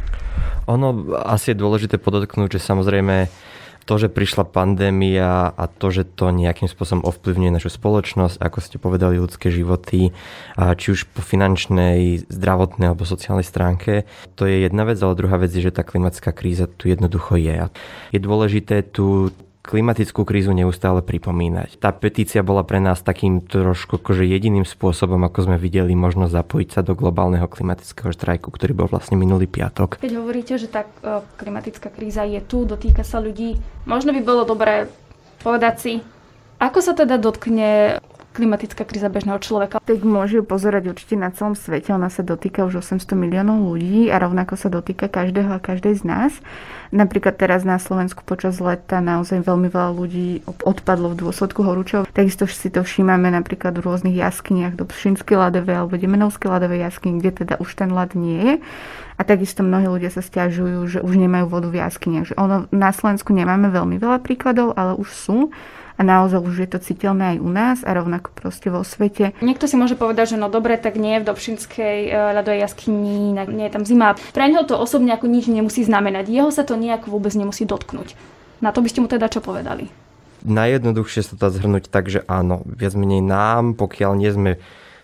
Ono 0.72 1.12
asi 1.28 1.52
je 1.52 1.60
dôležité 1.60 2.00
podotknúť, 2.00 2.56
že 2.56 2.64
samozrejme 2.64 3.28
to, 3.86 4.02
že 4.02 4.10
prišla 4.10 4.50
pandémia 4.50 5.54
a 5.54 5.70
to, 5.70 5.94
že 5.94 6.10
to 6.18 6.34
nejakým 6.34 6.66
spôsobom 6.66 7.06
ovplyvňuje 7.06 7.54
našu 7.54 7.70
spoločnosť, 7.70 8.42
ako 8.42 8.58
ste 8.58 8.82
povedali, 8.82 9.22
ľudské 9.22 9.54
životy, 9.54 10.10
či 10.58 10.88
už 10.90 11.06
po 11.14 11.22
finančnej, 11.22 12.26
zdravotnej 12.26 12.90
alebo 12.90 13.06
sociálnej 13.06 13.46
stránke, 13.46 14.10
to 14.34 14.50
je 14.50 14.66
jedna 14.66 14.90
vec, 14.90 14.98
ale 15.04 15.14
druhá 15.14 15.38
vec 15.38 15.54
je, 15.54 15.62
že 15.62 15.76
tá 15.76 15.86
klimatická 15.86 16.34
kríza 16.34 16.66
tu 16.66 16.90
jednoducho 16.90 17.38
je. 17.38 17.70
Je 18.10 18.18
dôležité 18.18 18.82
tu 18.90 19.30
klimatickú 19.66 20.22
krízu 20.22 20.54
neustále 20.54 21.02
pripomínať. 21.02 21.82
Tá 21.82 21.90
petícia 21.90 22.46
bola 22.46 22.62
pre 22.62 22.78
nás 22.78 23.02
takým 23.02 23.42
trošku 23.42 23.98
akože 23.98 24.22
jediným 24.22 24.64
spôsobom, 24.64 25.18
ako 25.26 25.50
sme 25.50 25.58
videli, 25.58 25.98
možno 25.98 26.30
zapojiť 26.30 26.70
sa 26.70 26.82
do 26.86 26.94
globálneho 26.94 27.50
klimatického 27.50 28.14
štrajku, 28.14 28.54
ktorý 28.54 28.78
bol 28.78 28.88
vlastne 28.88 29.18
minulý 29.18 29.50
piatok. 29.50 29.98
Keď 29.98 30.14
hovoríte, 30.14 30.62
že 30.62 30.70
tá 30.70 30.86
e, 30.86 31.26
klimatická 31.42 31.90
kríza 31.90 32.22
je 32.24 32.40
tu, 32.46 32.64
dotýka 32.64 33.02
sa 33.02 33.18
ľudí, 33.18 33.58
možno 33.90 34.14
by 34.14 34.22
bolo 34.22 34.46
dobré 34.46 34.86
povedať 35.42 35.76
si, 35.82 35.94
ako 36.62 36.80
sa 36.80 36.94
teda 36.96 37.20
dotkne 37.20 38.00
klimatická 38.36 38.84
kríza 38.84 39.08
bežného 39.08 39.40
človeka. 39.40 39.80
Tak 39.80 40.04
môže 40.04 40.44
pozerať 40.44 40.92
určite 40.92 41.16
na 41.16 41.32
celom 41.32 41.56
svete. 41.56 41.96
Ona 41.96 42.12
sa 42.12 42.20
dotýka 42.20 42.68
už 42.68 42.84
800 42.84 43.16
miliónov 43.16 43.64
ľudí 43.72 44.12
a 44.12 44.20
rovnako 44.20 44.60
sa 44.60 44.68
dotýka 44.68 45.08
každého 45.08 45.56
a 45.56 45.64
každej 45.64 45.96
z 45.96 46.04
nás. 46.04 46.32
Napríklad 46.92 47.40
teraz 47.40 47.64
na 47.64 47.80
Slovensku 47.80 48.28
počas 48.28 48.60
leta 48.60 49.00
naozaj 49.00 49.48
veľmi 49.48 49.72
veľa 49.72 49.92
ľudí 49.96 50.44
odpadlo 50.68 51.16
v 51.16 51.20
dôsledku 51.24 51.64
horúčov. 51.64 52.12
Takisto 52.12 52.44
si 52.46 52.68
to 52.68 52.84
všímame 52.84 53.32
napríklad 53.32 53.80
v 53.80 53.86
rôznych 53.88 54.20
jaskyniach 54.20 54.76
do 54.76 54.84
Pšinskej 54.84 55.40
ľadovej 55.40 55.76
alebo 55.80 55.96
Demenovskej 55.96 56.52
ľadovej 56.52 56.86
jaskyni, 56.92 57.24
kde 57.24 57.32
teda 57.48 57.56
už 57.64 57.72
ten 57.80 57.90
ľad 57.96 58.20
nie 58.20 58.40
je. 58.44 58.56
A 59.16 59.22
takisto 59.24 59.64
mnohí 59.64 59.88
ľudia 59.88 60.12
sa 60.12 60.20
stiažujú, 60.20 60.80
že 60.92 61.00
už 61.00 61.16
nemajú 61.16 61.48
vodu 61.48 61.72
v 61.72 61.80
jaskyniach. 61.80 62.32
Že 62.32 62.36
ono, 62.36 62.58
na 62.76 62.92
Slovensku 62.92 63.32
nemáme 63.32 63.72
veľmi 63.72 63.96
veľa 63.96 64.20
príkladov, 64.20 64.76
ale 64.76 65.00
už 65.00 65.08
sú 65.08 65.38
a 65.96 66.02
naozaj 66.04 66.44
už 66.44 66.56
je 66.68 66.70
to 66.76 66.80
citeľné 66.84 67.36
aj 67.36 67.38
u 67.40 67.50
nás 67.50 67.78
a 67.88 67.96
rovnako 67.96 68.36
proste 68.36 68.68
vo 68.68 68.84
svete. 68.84 69.32
Niekto 69.40 69.66
si 69.66 69.80
môže 69.80 69.96
povedať, 69.96 70.36
že 70.36 70.42
no 70.42 70.52
dobre, 70.52 70.76
tak 70.76 71.00
nie 71.00 71.18
je 71.18 71.22
v 71.24 71.28
Dobšinskej 71.32 71.98
e, 72.08 72.12
ľadovej 72.36 72.62
jaskyni, 72.68 73.32
nie 73.32 73.66
je 73.68 73.74
tam 73.74 73.88
zima. 73.88 74.20
Pre 74.36 74.44
neho 74.44 74.68
to 74.68 74.76
osobne 74.76 75.16
ako 75.16 75.32
nič 75.32 75.48
nemusí 75.48 75.88
znamenať. 75.88 76.28
Jeho 76.28 76.52
sa 76.52 76.68
to 76.68 76.76
nejak 76.76 77.08
vôbec 77.08 77.32
nemusí 77.32 77.64
dotknúť. 77.64 78.16
Na 78.60 78.76
to 78.76 78.84
by 78.84 78.92
ste 78.92 79.00
mu 79.04 79.08
teda 79.08 79.32
čo 79.32 79.40
povedali? 79.40 79.88
Najjednoduchšie 80.46 81.22
sa 81.26 81.34
to 81.40 81.50
zhrnúť 81.50 81.90
tak, 81.90 82.12
že 82.12 82.22
áno, 82.30 82.62
viac 82.70 82.94
menej 82.94 83.26
nám, 83.26 83.74
pokiaľ 83.74 84.12
nie 84.14 84.30
sme 84.30 84.52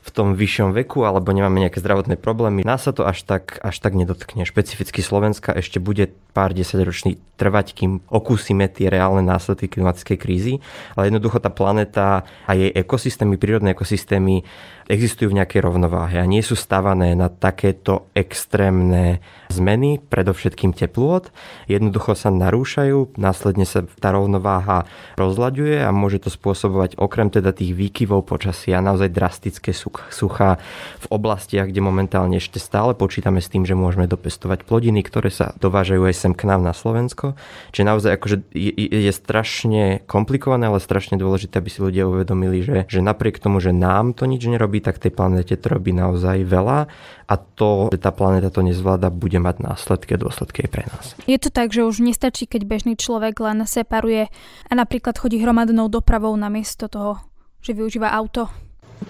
v 0.02 0.10
tom 0.10 0.34
vyššom 0.34 0.74
veku 0.74 1.06
alebo 1.06 1.30
nemáme 1.30 1.62
nejaké 1.62 1.78
zdravotné 1.78 2.18
problémy, 2.18 2.66
nás 2.66 2.90
sa 2.90 2.92
to 2.92 3.06
až 3.06 3.22
tak, 3.22 3.62
až 3.62 3.78
tak 3.78 3.94
nedotkne. 3.94 4.50
Špecificky 4.50 5.06
Slovenska 5.06 5.54
ešte 5.54 5.78
bude 5.78 6.10
pár 6.32 6.56
desaťročný 6.58 7.20
trvať, 7.36 7.74
kým 7.76 7.92
okúsime 8.08 8.66
tie 8.72 8.88
reálne 8.88 9.22
následky 9.22 9.68
klimatickej 9.68 10.18
krízy, 10.18 10.54
ale 10.96 11.12
jednoducho 11.12 11.44
tá 11.44 11.52
planéta 11.52 12.24
a 12.48 12.52
jej 12.56 12.72
ekosystémy, 12.72 13.36
prírodné 13.36 13.76
ekosystémy 13.76 14.46
existujú 14.92 15.32
v 15.32 15.40
nejakej 15.40 15.64
rovnováhe 15.64 16.20
a 16.20 16.26
nie 16.28 16.44
sú 16.44 16.60
stavané 16.60 17.16
na 17.16 17.32
takéto 17.32 18.12
extrémne 18.12 19.24
zmeny, 19.48 20.04
predovšetkým 20.04 20.76
teplôt. 20.76 21.32
Jednoducho 21.68 22.16
sa 22.16 22.28
narúšajú, 22.32 23.16
následne 23.16 23.64
sa 23.64 23.88
tá 24.00 24.12
rovnováha 24.12 24.88
rozlaďuje 25.16 25.84
a 25.84 25.90
môže 25.96 26.24
to 26.24 26.30
spôsobovať 26.32 27.00
okrem 27.00 27.32
teda 27.32 27.56
tých 27.56 27.72
výkyvov 27.72 28.28
počasia 28.28 28.84
naozaj 28.84 29.12
drastické 29.12 29.72
suchá 30.14 30.62
v 31.04 31.08
oblastiach, 31.12 31.68
kde 31.68 31.84
momentálne 31.84 32.40
ešte 32.40 32.58
stále 32.58 32.96
počítame 32.96 33.44
s 33.44 33.52
tým, 33.52 33.68
že 33.68 33.76
môžeme 33.76 34.08
dopestovať 34.08 34.64
plodiny, 34.64 35.04
ktoré 35.04 35.28
sa 35.28 35.52
dovážajú 35.60 36.08
aj 36.08 36.16
sem 36.16 36.34
k 36.38 36.48
nám 36.48 36.64
na 36.64 36.72
Slovensko. 36.72 37.36
Čiže 37.76 37.84
naozaj 37.84 38.12
akože 38.16 38.38
je, 38.56 38.72
je 39.10 39.12
strašne 39.12 40.06
komplikované, 40.08 40.72
ale 40.72 40.80
strašne 40.80 41.20
dôležité, 41.20 41.60
aby 41.60 41.70
si 41.70 41.84
ľudia 41.84 42.08
uvedomili, 42.08 42.64
že, 42.64 42.78
že 42.88 43.04
napriek 43.04 43.42
tomu, 43.42 43.60
že 43.60 43.76
nám 43.76 44.16
to 44.16 44.24
nič 44.30 44.48
nerobí, 44.48 44.80
tak 44.80 45.02
tej 45.02 45.12
planete 45.12 45.58
to 45.58 45.68
robí 45.68 45.92
naozaj 45.92 46.46
veľa 46.48 46.88
a 47.32 47.36
to, 47.40 47.88
že 47.96 48.00
tá 48.04 48.12
planéta 48.12 48.52
to 48.52 48.60
nezvláda, 48.60 49.08
bude 49.08 49.40
mať 49.40 49.64
následky 49.64 50.16
a 50.16 50.22
dôsledky 50.22 50.68
aj 50.68 50.70
pre 50.70 50.84
nás. 50.92 51.06
Je 51.24 51.40
to 51.40 51.48
tak, 51.48 51.72
že 51.72 51.88
už 51.88 52.04
nestačí, 52.04 52.44
keď 52.44 52.68
bežný 52.68 52.94
človek 53.00 53.40
len 53.40 53.64
separuje 53.64 54.28
a 54.68 54.72
napríklad 54.76 55.16
chodí 55.16 55.40
hromadnou 55.40 55.88
dopravou 55.88 56.36
namiesto 56.36 56.92
toho, 56.92 57.24
že 57.64 57.72
využíva 57.72 58.12
auto? 58.12 58.52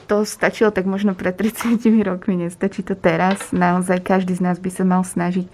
To 0.07 0.23
stačilo 0.23 0.71
tak 0.71 0.87
možno 0.87 1.15
pred 1.15 1.35
30 1.35 1.83
rokmi, 2.09 2.47
nestačí 2.47 2.83
to 2.83 2.95
teraz. 2.95 3.51
Naozaj 3.51 4.03
každý 4.03 4.35
z 4.35 4.41
nás 4.43 4.57
by 4.59 4.69
sa 4.71 4.83
mal 4.87 5.03
snažiť 5.03 5.47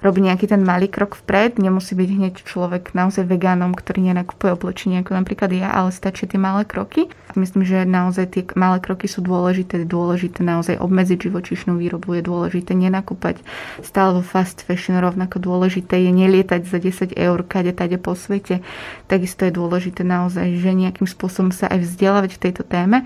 robiť 0.00 0.22
nejaký 0.32 0.46
ten 0.48 0.64
malý 0.64 0.88
krok 0.88 1.16
vpred. 1.16 1.60
Nemusí 1.60 1.92
byť 1.92 2.08
hneď 2.08 2.34
človek 2.42 2.96
naozaj 2.96 3.28
vegánom, 3.28 3.76
ktorý 3.76 4.12
nenakupuje 4.12 4.56
oblečenie 4.56 5.04
ako 5.04 5.12
napríklad 5.12 5.52
ja, 5.52 5.68
ale 5.68 5.92
stačí 5.92 6.24
tie 6.24 6.40
malé 6.40 6.64
kroky. 6.64 7.12
Myslím, 7.36 7.62
že 7.62 7.84
naozaj 7.84 8.26
tie 8.32 8.42
malé 8.56 8.80
kroky 8.80 9.06
sú 9.06 9.20
dôležité. 9.20 9.84
Dôležité 9.84 10.40
naozaj 10.40 10.80
obmedziť 10.80 11.30
živočišnú 11.30 11.76
výrobu, 11.76 12.16
je 12.16 12.24
dôležité 12.24 12.72
nenakúpať 12.72 13.44
stále 13.84 14.18
vo 14.18 14.24
fast 14.24 14.64
fashion, 14.64 14.98
rovnako 14.98 15.38
dôležité 15.38 16.00
je 16.00 16.10
nelietať 16.10 16.64
za 16.66 16.80
10 16.80 17.14
eur 17.14 17.38
kade 17.44 17.76
tade 17.76 18.00
po 18.00 18.16
svete. 18.16 18.64
Takisto 19.06 19.44
je 19.46 19.52
dôležité 19.52 20.02
naozaj, 20.02 20.58
že 20.58 20.72
nejakým 20.72 21.06
spôsobom 21.06 21.52
sa 21.52 21.68
aj 21.68 21.84
vzdelávať 21.84 22.40
v 22.40 22.42
tejto 22.48 22.62
téme 22.64 23.04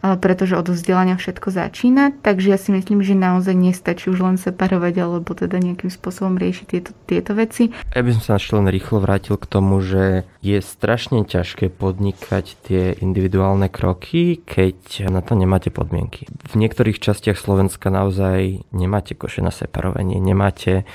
pretože 0.00 0.56
od 0.56 0.68
vzdelania 0.72 1.20
všetko 1.20 1.48
začína. 1.52 2.16
Takže 2.24 2.46
ja 2.50 2.58
si 2.58 2.72
myslím, 2.72 3.04
že 3.04 3.12
naozaj 3.12 3.52
nestačí 3.52 4.08
už 4.08 4.20
len 4.24 4.36
separovať 4.40 4.94
alebo 5.00 5.30
teda 5.36 5.60
nejakým 5.60 5.92
spôsobom 5.92 6.40
riešiť 6.40 6.66
tieto, 6.66 6.92
tieto 7.04 7.36
veci. 7.36 7.68
Ja 7.92 8.00
by 8.00 8.10
som 8.16 8.22
sa 8.24 8.32
ešte 8.40 8.56
len 8.56 8.66
rýchlo 8.72 9.04
vrátil 9.04 9.36
k 9.36 9.46
tomu, 9.46 9.78
že 9.84 10.24
je 10.40 10.58
strašne 10.64 11.24
ťažké 11.28 11.68
podnikať 11.68 12.56
tie 12.64 12.82
individuálne 12.98 13.68
kroky, 13.68 14.40
keď 14.40 15.10
na 15.12 15.20
to 15.20 15.36
nemáte 15.36 15.68
podmienky. 15.68 16.24
V 16.48 16.54
niektorých 16.56 16.96
častiach 16.96 17.36
Slovenska 17.36 17.92
naozaj 17.92 18.64
nemáte 18.72 19.12
koše 19.12 19.44
na 19.44 19.52
separovanie, 19.52 20.16
nemáte 20.16 20.88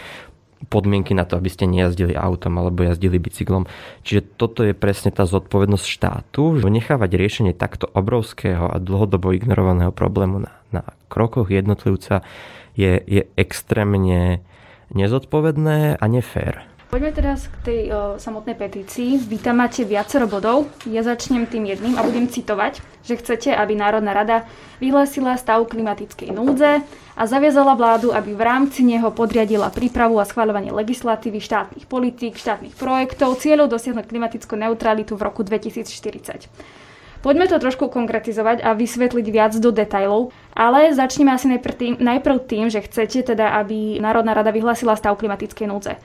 podmienky 0.68 1.14
na 1.14 1.28
to, 1.28 1.38
aby 1.38 1.50
ste 1.52 1.70
nejazdili 1.70 2.16
autom 2.16 2.58
alebo 2.58 2.84
jazdili 2.84 3.22
bicyklom. 3.22 3.68
Čiže 4.08 4.22
toto 4.40 4.64
je 4.66 4.74
presne 4.74 5.12
tá 5.14 5.28
zodpovednosť 5.28 5.86
štátu, 5.86 6.60
že 6.60 6.68
nechávať 6.72 7.12
riešenie 7.16 7.54
takto 7.54 7.88
obrovského 7.92 8.72
a 8.72 8.78
dlhodobo 8.82 9.36
ignorovaného 9.36 9.94
problému 9.94 10.48
na, 10.48 10.54
na 10.72 10.84
krokoch 11.12 11.52
jednotlivca 11.54 12.26
je, 12.76 13.00
je 13.06 13.24
extrémne 13.40 14.44
nezodpovedné 14.92 15.98
a 15.98 16.06
nefér. 16.06 16.75
Poďme 16.96 17.12
teraz 17.12 17.52
k 17.52 17.56
tej 17.60 17.82
o, 17.92 17.96
samotnej 18.16 18.56
petícii. 18.56 19.20
Vy 19.20 19.44
tam 19.44 19.60
máte 19.60 19.84
viacero 19.84 20.32
bodov. 20.32 20.72
Ja 20.88 21.04
začnem 21.04 21.44
tým 21.44 21.68
jedným 21.68 22.00
a 22.00 22.08
budem 22.08 22.32
citovať, 22.32 22.80
že 23.04 23.20
chcete, 23.20 23.52
aby 23.52 23.76
Národná 23.76 24.16
rada 24.16 24.48
vyhlásila 24.80 25.36
stav 25.36 25.60
klimatickej 25.68 26.32
núdze 26.32 26.88
a 27.20 27.24
zaviazala 27.28 27.76
vládu, 27.76 28.16
aby 28.16 28.32
v 28.32 28.40
rámci 28.40 28.88
neho 28.88 29.12
podriadila 29.12 29.76
prípravu 29.76 30.24
a 30.24 30.24
schváľovanie 30.24 30.72
legislatívy, 30.72 31.44
štátnych 31.44 31.84
politík, 31.84 32.40
štátnych 32.40 32.80
projektov, 32.80 33.44
cieľov 33.44 33.76
dosiahnuť 33.76 34.08
klimatickú 34.08 34.56
neutralitu 34.56 35.20
v 35.20 35.28
roku 35.28 35.44
2040. 35.44 36.48
Poďme 37.20 37.52
to 37.52 37.60
trošku 37.60 37.92
konkretizovať 37.92 38.64
a 38.64 38.72
vysvetliť 38.72 39.28
viac 39.36 39.52
do 39.60 39.76
detajlov, 39.76 40.32
ale 40.56 40.96
začneme 40.96 41.36
asi 41.36 41.52
najprv 41.52 41.76
tým, 41.76 41.94
najprv 42.00 42.38
tým, 42.48 42.72
že 42.72 42.80
chcete 42.88 43.36
teda, 43.36 43.60
aby 43.60 44.00
Národná 44.00 44.32
rada 44.32 44.56
vyhlásila 44.56 44.96
stav 44.96 45.20
klimatickej 45.20 45.68
núdze 45.68 46.00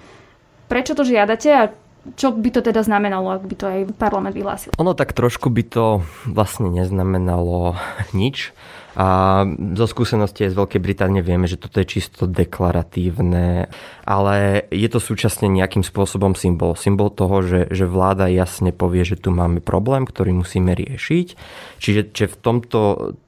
prečo 0.70 0.94
to 0.94 1.02
žiadate 1.02 1.50
a 1.50 1.74
čo 2.16 2.32
by 2.32 2.48
to 2.48 2.64
teda 2.64 2.80
znamenalo, 2.80 3.36
ak 3.36 3.44
by 3.44 3.54
to 3.58 3.66
aj 3.68 3.80
parlament 4.00 4.32
vyhlásil? 4.32 4.72
Ono 4.80 4.96
tak 4.96 5.12
trošku 5.12 5.52
by 5.52 5.62
to 5.68 5.84
vlastne 6.24 6.72
neznamenalo 6.72 7.76
nič. 8.16 8.56
A 8.98 9.46
zo 9.78 9.86
skúsenosti 9.86 10.50
z 10.50 10.58
Veľkej 10.58 10.82
Británie 10.82 11.22
vieme, 11.22 11.46
že 11.46 11.54
toto 11.54 11.78
je 11.78 11.86
čisto 11.86 12.26
deklaratívne, 12.26 13.70
ale 14.02 14.66
je 14.74 14.88
to 14.90 14.98
súčasne 14.98 15.46
nejakým 15.46 15.86
spôsobom 15.86 16.34
symbol. 16.34 16.74
Symbol 16.74 17.14
toho, 17.14 17.46
že, 17.46 17.60
že 17.70 17.86
vláda 17.86 18.26
jasne 18.26 18.74
povie, 18.74 19.06
že 19.06 19.14
tu 19.14 19.30
máme 19.30 19.62
problém, 19.62 20.02
ktorý 20.02 20.34
musíme 20.34 20.74
riešiť. 20.74 21.26
Čiže 21.78 22.00
že 22.10 22.26
v 22.26 22.36
tomto, 22.42 22.80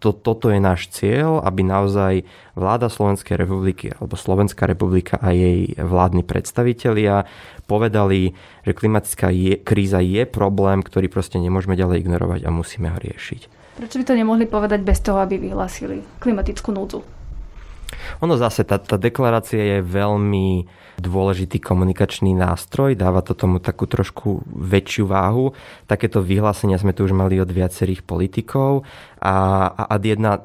to, 0.02 0.10
toto 0.10 0.50
je 0.50 0.58
náš 0.58 0.90
cieľ, 0.90 1.38
aby 1.46 1.62
naozaj 1.62 2.26
vláda 2.58 2.90
Slovenskej 2.90 3.38
republiky 3.38 3.94
alebo 3.94 4.18
Slovenská 4.18 4.66
republika 4.66 5.16
a 5.22 5.30
jej 5.30 5.78
vládni 5.78 6.26
predstavitelia 6.26 7.24
povedali, 7.70 8.34
že 8.66 8.76
klimatická 8.76 9.30
je, 9.30 9.62
kríza 9.62 10.02
je 10.02 10.26
problém, 10.26 10.82
ktorý 10.82 11.06
proste 11.06 11.38
nemôžeme 11.38 11.78
ďalej 11.78 12.02
ignorovať 12.02 12.40
a 12.44 12.50
musíme 12.50 12.90
ho 12.90 12.98
riešiť. 12.98 13.61
Prečo 13.72 13.96
by 13.96 14.04
to 14.04 14.14
nemohli 14.14 14.44
povedať 14.44 14.80
bez 14.84 15.00
toho, 15.00 15.20
aby 15.20 15.40
vyhlásili 15.40 16.04
klimatickú 16.20 16.70
núdzu? 16.72 17.00
Ono 18.20 18.34
zase, 18.36 18.64
tá, 18.68 18.76
tá 18.76 19.00
deklarácia 19.00 19.78
je 19.78 19.78
veľmi 19.80 20.68
dôležitý 21.02 21.58
komunikačný 21.58 22.32
nástroj, 22.32 22.94
dáva 22.94 23.20
to 23.20 23.34
tomu 23.34 23.58
takú 23.58 23.90
trošku 23.90 24.46
väčšiu 24.46 25.10
váhu. 25.10 25.52
Takéto 25.90 26.22
vyhlásenia 26.22 26.78
sme 26.78 26.94
tu 26.94 27.02
už 27.02 27.12
mali 27.12 27.42
od 27.42 27.50
viacerých 27.50 28.06
politikov 28.06 28.86
a, 29.18 29.66
a 29.74 29.82
ad 29.90 30.02
jedna 30.06 30.38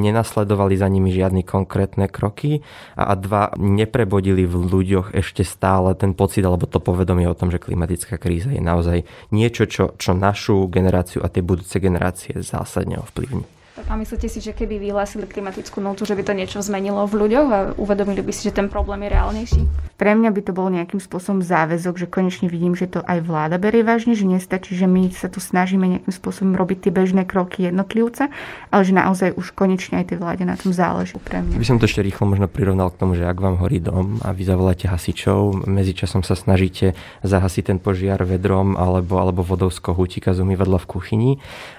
nenasledovali 0.00 0.80
za 0.80 0.88
nimi 0.88 1.12
žiadne 1.12 1.44
konkrétne 1.44 2.08
kroky 2.08 2.64
a 2.96 3.12
ad 3.12 3.28
dva 3.28 3.52
neprebodili 3.60 4.48
v 4.48 4.56
ľuďoch 4.64 5.12
ešte 5.12 5.44
stále 5.44 5.92
ten 5.92 6.16
pocit 6.16 6.40
alebo 6.40 6.64
to 6.64 6.80
povedomie 6.80 7.28
o 7.28 7.36
tom, 7.36 7.52
že 7.52 7.60
klimatická 7.60 8.16
kríza 8.16 8.48
je 8.48 8.64
naozaj 8.64 9.04
niečo, 9.28 9.68
čo, 9.68 9.92
čo 10.00 10.16
našu 10.16 10.64
generáciu 10.72 11.20
a 11.20 11.28
tie 11.28 11.44
budúce 11.44 11.76
generácie 11.76 12.40
zásadne 12.40 12.96
ovplyvní. 13.04 13.57
A 13.86 13.94
myslíte 13.94 14.26
si, 14.26 14.42
že 14.42 14.50
keby 14.50 14.82
vyhlásili 14.82 15.30
klimatickú 15.30 15.78
nultu, 15.78 16.02
že 16.02 16.18
by 16.18 16.22
to 16.26 16.34
niečo 16.34 16.58
zmenilo 16.58 17.06
v 17.06 17.14
ľuďoch 17.26 17.48
a 17.48 17.58
uvedomili 17.78 18.26
by 18.26 18.32
si, 18.34 18.50
že 18.50 18.56
ten 18.58 18.66
problém 18.66 19.06
je 19.06 19.10
reálnejší? 19.14 19.62
Pre 19.98 20.14
mňa 20.14 20.30
by 20.30 20.40
to 20.46 20.52
bol 20.54 20.70
nejakým 20.70 21.02
spôsobom 21.02 21.42
záväzok, 21.42 21.94
že 21.98 22.06
konečne 22.06 22.46
vidím, 22.46 22.78
že 22.78 22.86
to 22.86 23.02
aj 23.02 23.18
vláda 23.18 23.58
berie 23.58 23.82
vážne, 23.82 24.14
že 24.14 24.26
nestačí, 24.26 24.78
že 24.78 24.86
my 24.86 25.10
sa 25.10 25.26
tu 25.26 25.42
snažíme 25.42 25.82
nejakým 25.82 26.14
spôsobom 26.14 26.54
robiť 26.54 26.86
tie 26.86 26.92
bežné 26.94 27.26
kroky 27.26 27.66
jednotlivca, 27.66 28.30
ale 28.70 28.82
že 28.86 28.94
naozaj 28.94 29.34
už 29.34 29.54
konečne 29.58 29.98
aj 29.98 30.14
tej 30.14 30.18
vláde 30.22 30.46
na 30.46 30.54
tom 30.54 30.70
záleží 30.70 31.18
pre 31.18 31.42
mňa. 31.42 31.58
By 31.58 31.66
som 31.66 31.82
to 31.82 31.90
ešte 31.90 32.06
rýchlo 32.06 32.30
možno 32.30 32.46
prirovnal 32.46 32.94
k 32.94 32.98
tomu, 33.02 33.18
že 33.18 33.26
ak 33.26 33.42
vám 33.42 33.58
horí 33.58 33.82
dom 33.82 34.22
a 34.22 34.30
vy 34.30 34.46
zavoláte 34.46 34.86
hasičov, 34.86 35.66
medzičasom 35.66 36.22
sa 36.22 36.38
snažíte 36.38 36.94
zahasiť 37.26 37.74
ten 37.74 37.78
požiar 37.82 38.22
vedrom 38.22 38.78
alebo, 38.78 39.18
alebo 39.18 39.42
vodou 39.42 39.68
z 39.68 39.82
kohútika 39.82 40.30
z 40.30 40.46
umývadla 40.46 40.78
v 40.78 40.86
kuchyni 40.86 41.30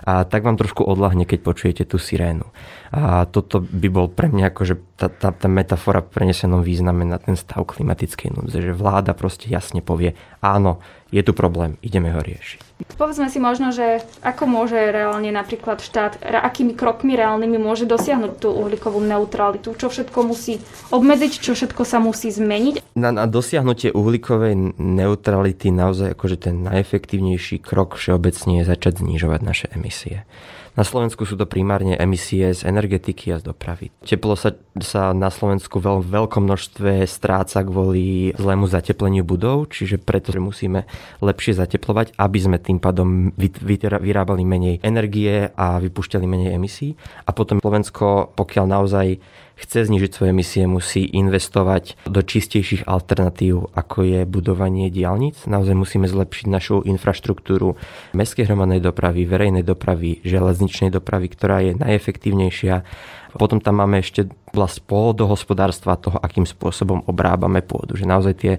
a 0.03 0.27
tak 0.27 0.43
vám 0.43 0.59
trošku 0.59 0.83
odlahne, 0.83 1.23
keď 1.23 1.39
počujete 1.39 1.83
tú 1.89 1.97
sirénu. 1.97 2.45
A 2.89 3.25
toto 3.29 3.61
by 3.61 3.87
bol 3.89 4.07
pre 4.09 4.29
mňa 4.29 4.49
akože 4.49 4.75
tá, 4.97 5.13
tá, 5.13 5.29
tá 5.29 5.47
metafora 5.49 6.01
v 6.01 6.09
prenesenom 6.09 6.65
význame 6.65 7.05
na 7.05 7.21
ten 7.21 7.37
stav 7.37 7.65
klimatickej 7.65 8.33
núdze, 8.33 8.61
že 8.65 8.73
vláda 8.73 9.13
proste 9.13 9.45
jasne 9.45 9.81
povie, 9.85 10.17
áno, 10.41 10.81
je 11.09 11.21
tu 11.25 11.33
problém, 11.33 11.77
ideme 11.81 12.13
ho 12.13 12.21
riešiť. 12.21 12.69
Povedzme 12.97 13.29
si 13.29 13.41
možno, 13.41 13.73
že 13.73 14.01
ako 14.21 14.45
môže 14.45 14.77
reálne 14.77 15.33
napríklad 15.33 15.81
štát, 15.81 16.21
akými 16.21 16.77
krokmi 16.77 17.17
reálnymi 17.17 17.57
môže 17.57 17.89
dosiahnuť 17.89 18.33
tú 18.41 18.53
uhlíkovú 18.53 19.01
neutralitu, 19.01 19.73
čo 19.73 19.89
všetko 19.89 20.19
musí 20.25 20.61
obmedziť, 20.93 21.33
čo 21.41 21.57
všetko 21.57 21.81
sa 21.85 21.97
musí 21.97 22.29
zmeniť. 22.29 22.93
Na, 22.97 23.09
na 23.09 23.25
dosiahnutie 23.25 23.89
uhlíkovej 23.93 24.77
neutrality 24.77 25.73
naozaj 25.73 26.13
akože 26.13 26.49
ten 26.49 26.61
najefektívnejší 26.65 27.61
krok 27.61 27.97
všeobecne 27.97 28.61
je 28.61 28.69
začať 28.69 29.01
znižovať 29.01 29.39
naše 29.41 29.67
emisie. 29.73 30.25
Na 30.79 30.87
Slovensku 30.87 31.27
sú 31.27 31.35
to 31.35 31.43
primárne 31.43 31.99
emisie 31.99 32.55
z 32.55 32.63
energetiky 32.63 33.35
a 33.35 33.43
z 33.43 33.51
dopravy. 33.51 33.91
Teplo 33.99 34.39
sa, 34.39 34.55
sa 34.79 35.11
na 35.11 35.27
Slovensku 35.27 35.75
v 35.83 35.99
veľkom 36.07 36.47
množstve 36.47 37.03
stráca 37.03 37.67
kvôli 37.67 38.31
zlému 38.39 38.63
zatepleniu 38.63 39.27
budov, 39.27 39.67
čiže 39.75 39.99
preto 39.99 40.31
musíme 40.39 40.87
lepšie 41.19 41.59
zateplovať, 41.59 42.15
aby 42.15 42.39
sme 42.39 42.63
tým 42.63 42.79
pádom 42.79 43.35
vyrábali 43.35 44.47
menej 44.47 44.79
energie 44.79 45.51
a 45.51 45.83
vypúšťali 45.83 46.23
menej 46.23 46.55
emisí. 46.55 46.95
A 47.27 47.35
potom 47.35 47.59
Slovensko, 47.59 48.31
pokiaľ 48.39 48.65
naozaj 48.71 49.19
chce 49.59 49.91
znižiť 49.91 50.11
svoje 50.15 50.31
emisie, 50.31 50.63
musí 50.65 51.03
investovať 51.03 52.07
do 52.07 52.23
čistejších 52.23 52.87
alternatív, 52.87 53.75
ako 53.75 54.07
je 54.07 54.21
budovanie 54.23 54.87
diálnic. 54.87 55.43
Naozaj 55.43 55.75
musíme 55.75 56.07
zlepšiť 56.07 56.45
našu 56.47 56.81
infraštruktúru 56.87 57.75
mestskej 58.15 58.47
hromadnej 58.47 58.79
dopravy, 58.79 59.27
verejnej 59.27 59.67
dopravy, 59.67 60.23
železničnej 60.23 60.95
dopravy, 60.95 61.27
ktorá 61.27 61.59
je 61.59 61.75
najefektívnejšia. 61.75 62.87
Potom 63.35 63.61
tam 63.61 63.77
máme 63.77 64.01
ešte 64.01 64.25
vlast 64.55 64.81
pôdohospodárstva 64.89 66.01
toho, 66.01 66.17
akým 66.17 66.49
spôsobom 66.49 67.05
obrábame 67.05 67.61
pôdu. 67.61 67.93
Že 67.93 68.09
naozaj 68.09 68.33
tie 68.41 68.53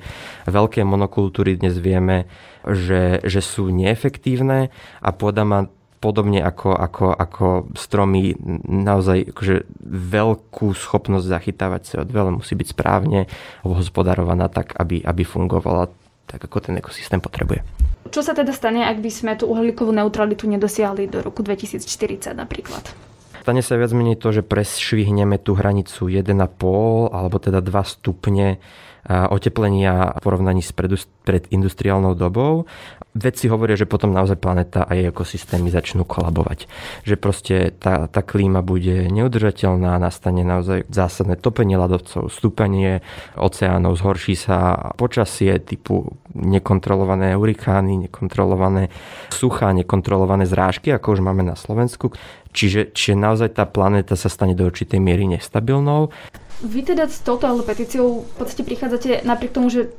veľké 0.47 0.87
monokultúry 0.87 1.59
dnes 1.59 1.75
vieme, 1.81 2.31
že, 2.63 3.19
že 3.27 3.43
sú 3.43 3.73
neefektívne 3.73 4.71
a 5.03 5.09
pôda 5.11 5.43
má 5.43 5.67
podobne 6.01 6.41
ako, 6.41 6.73
ako, 6.73 7.07
ako 7.13 7.47
stromy 7.77 8.33
naozaj 8.65 9.37
akože 9.37 9.69
veľkú 9.85 10.73
schopnosť 10.73 11.27
zachytávať 11.29 11.81
CO2, 11.85 12.13
ale 12.17 12.41
musí 12.41 12.57
byť 12.57 12.69
správne 12.73 13.29
hospodarovaná 13.63 14.49
tak, 14.49 14.73
aby, 14.81 15.05
aby 15.05 15.23
fungovala 15.29 15.93
tak, 16.25 16.41
ako 16.41 16.73
ten 16.73 16.81
ekosystém 16.81 17.21
potrebuje. 17.21 17.61
Čo 18.09 18.25
sa 18.25 18.33
teda 18.33 18.51
stane, 18.57 18.89
ak 18.89 18.99
by 18.99 19.11
sme 19.13 19.33
tú 19.37 19.53
uhlíkovú 19.53 19.93
neutralitu 19.93 20.49
nedosiahli 20.49 21.07
do 21.07 21.21
roku 21.21 21.45
2040 21.45 22.33
napríklad? 22.33 22.83
Stane 23.45 23.61
sa 23.61 23.77
viac 23.77 23.93
menej 23.93 24.17
to, 24.17 24.33
že 24.33 24.43
presšvihneme 24.45 25.37
tú 25.37 25.53
hranicu 25.53 26.09
1,5 26.09 26.33
alebo 27.13 27.37
teda 27.37 27.61
2 27.61 27.71
stupne 27.85 28.57
oteplenia 29.09 30.13
v 30.13 30.21
porovnaní 30.21 30.61
s 30.61 30.77
predindustriálnou 31.25 32.13
dobou. 32.13 32.69
Vedci 33.11 33.51
hovoria, 33.51 33.75
že 33.75 33.91
potom 33.91 34.15
naozaj 34.15 34.39
planeta 34.39 34.87
a 34.87 34.95
jej 34.95 35.11
ekosystémy 35.11 35.67
začnú 35.67 36.07
kolabovať. 36.07 36.71
Že 37.03 37.15
proste 37.19 37.57
tá, 37.75 38.07
tá 38.07 38.23
klíma 38.23 38.63
bude 38.63 39.11
neudržateľná, 39.11 39.99
nastane 39.99 40.47
naozaj 40.47 40.87
zásadné 40.87 41.35
topenie 41.35 41.75
ľadovcov, 41.75 42.31
stúpanie 42.31 43.03
oceánov, 43.35 43.99
zhorší 43.99 44.39
sa 44.39 44.95
počasie 44.95 45.59
typu 45.59 46.07
nekontrolované 46.39 47.35
hurikány, 47.35 48.07
nekontrolované 48.07 48.95
suchá, 49.35 49.75
nekontrolované 49.75 50.47
zrážky, 50.47 50.95
ako 50.95 51.19
už 51.19 51.21
máme 51.27 51.43
na 51.43 51.59
Slovensku. 51.59 52.15
Čiže, 52.55 52.95
čiže 52.95 53.19
naozaj 53.19 53.59
tá 53.59 53.67
planéta 53.67 54.15
sa 54.15 54.31
stane 54.31 54.55
do 54.55 54.71
určitej 54.71 55.03
miery 55.03 55.27
nestabilnou. 55.27 56.15
Vy 56.63 56.95
teda 56.95 57.11
s 57.11 57.27
touto 57.27 57.49
petíciou 57.67 58.23
v 58.23 58.35
podstate 58.39 58.63
prichádzate 58.63 59.27
napriek 59.27 59.51
tomu, 59.51 59.67
že 59.67 59.91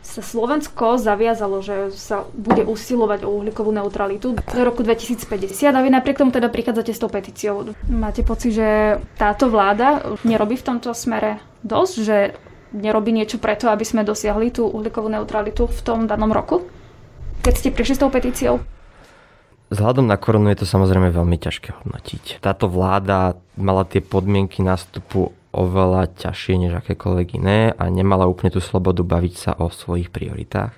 sa 0.00 0.24
Slovensko 0.24 0.96
zaviazalo, 0.96 1.60
že 1.60 1.92
sa 1.92 2.24
bude 2.32 2.64
usilovať 2.64 3.28
o 3.28 3.36
uhlíkovú 3.36 3.70
neutralitu 3.70 4.34
do 4.34 4.60
roku 4.64 4.80
2050 4.80 5.28
a 5.70 5.80
vy 5.80 5.90
napriek 5.92 6.18
tomu 6.18 6.32
teda 6.32 6.48
prichádzate 6.48 6.92
s 6.96 7.00
tou 7.00 7.12
petíciou. 7.12 7.76
Máte 7.86 8.24
pocit, 8.24 8.56
že 8.56 8.98
táto 9.20 9.52
vláda 9.52 10.16
nerobí 10.24 10.56
v 10.56 10.66
tomto 10.66 10.96
smere 10.96 11.44
dosť, 11.62 11.94
že 12.00 12.16
nerobí 12.72 13.12
niečo 13.12 13.36
preto, 13.36 13.68
aby 13.68 13.84
sme 13.84 14.06
dosiahli 14.06 14.50
tú 14.54 14.66
uhlíkovú 14.66 15.10
neutralitu 15.10 15.68
v 15.68 15.80
tom 15.84 16.08
danom 16.08 16.32
roku? 16.32 16.64
Keď 17.40 17.54
ste 17.56 17.68
prišli 17.74 17.94
s 17.96 18.02
tou 18.02 18.10
petíciou? 18.12 18.60
Vzhľadom 19.70 20.10
na 20.10 20.18
koronu 20.18 20.50
je 20.50 20.64
to 20.64 20.66
samozrejme 20.66 21.14
veľmi 21.14 21.38
ťažké 21.38 21.70
hodnotiť. 21.70 22.42
Táto 22.42 22.66
vláda 22.66 23.38
mala 23.54 23.86
tie 23.86 24.02
podmienky 24.02 24.66
nástupu 24.66 25.30
oveľa 25.50 26.14
ťažšie 26.14 26.54
než 26.66 26.72
akékoľvek 26.78 27.28
iné 27.38 27.74
a 27.74 27.84
nemala 27.90 28.30
úplne 28.30 28.54
tú 28.54 28.62
slobodu 28.62 29.02
baviť 29.02 29.34
sa 29.34 29.50
o 29.58 29.70
svojich 29.70 30.14
prioritách. 30.14 30.74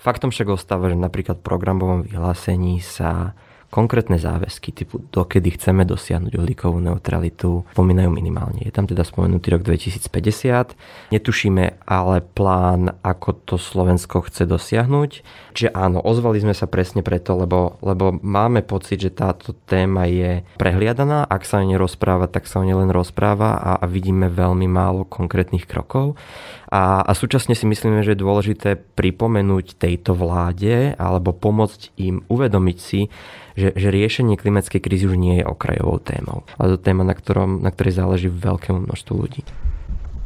Faktom 0.00 0.32
však 0.32 0.56
ostáva, 0.56 0.88
že 0.88 0.96
napríklad 0.96 1.38
v 1.40 1.46
programovom 1.46 2.00
vyhlásení 2.08 2.80
sa 2.80 3.36
konkrétne 3.70 4.18
záväzky 4.18 4.74
typu 4.74 4.98
dokedy 5.14 5.54
chceme 5.54 5.86
dosiahnuť 5.86 6.34
uhlíkovú 6.34 6.82
neutralitu 6.82 7.62
spomínajú 7.70 8.10
minimálne. 8.10 8.66
Je 8.66 8.74
tam 8.74 8.90
teda 8.90 9.06
spomenutý 9.06 9.54
rok 9.54 9.62
2050. 9.62 11.14
Netušíme 11.14 11.86
ale 11.86 12.20
plán, 12.20 12.98
ako 13.00 13.30
to 13.46 13.56
Slovensko 13.56 14.26
chce 14.26 14.44
dosiahnuť. 14.44 15.10
Čiže 15.54 15.70
áno, 15.70 16.02
ozvali 16.02 16.42
sme 16.42 16.52
sa 16.52 16.66
presne 16.66 17.06
preto, 17.06 17.38
lebo, 17.38 17.78
lebo 17.80 18.10
máme 18.20 18.66
pocit, 18.66 18.98
že 19.06 19.14
táto 19.14 19.54
téma 19.70 20.10
je 20.10 20.42
prehliadaná. 20.58 21.30
Ak 21.30 21.46
sa 21.46 21.62
o 21.62 21.66
nej 21.66 21.78
rozpráva, 21.78 22.26
tak 22.26 22.50
sa 22.50 22.60
o 22.60 22.66
nej 22.66 22.74
len 22.74 22.90
rozpráva 22.90 23.54
a, 23.54 23.70
a 23.78 23.86
vidíme 23.86 24.26
veľmi 24.26 24.66
málo 24.66 25.06
konkrétnych 25.06 25.70
krokov. 25.70 26.18
A, 26.70 27.02
a 27.02 27.12
súčasne 27.14 27.54
si 27.54 27.66
myslíme, 27.66 28.02
že 28.02 28.14
je 28.14 28.22
dôležité 28.22 28.78
pripomenúť 28.98 29.78
tejto 29.78 30.14
vláde 30.14 30.94
alebo 30.98 31.34
pomôcť 31.34 31.94
im 31.98 32.22
uvedomiť 32.30 32.78
si, 32.78 33.10
že, 33.60 33.68
že 33.76 33.88
riešenie 33.92 34.40
klimatickej 34.40 34.80
krízy 34.80 35.04
už 35.04 35.20
nie 35.20 35.38
je 35.40 35.44
okrajovou 35.44 36.00
témou, 36.00 36.48
ale 36.56 36.74
to 36.74 36.78
téma, 36.80 37.04
na, 37.04 37.12
ktorom, 37.12 37.60
na 37.60 37.68
ktorej 37.68 38.00
záleží 38.00 38.32
veľkému 38.32 38.88
množstvu 38.88 39.12
ľudí. 39.12 39.44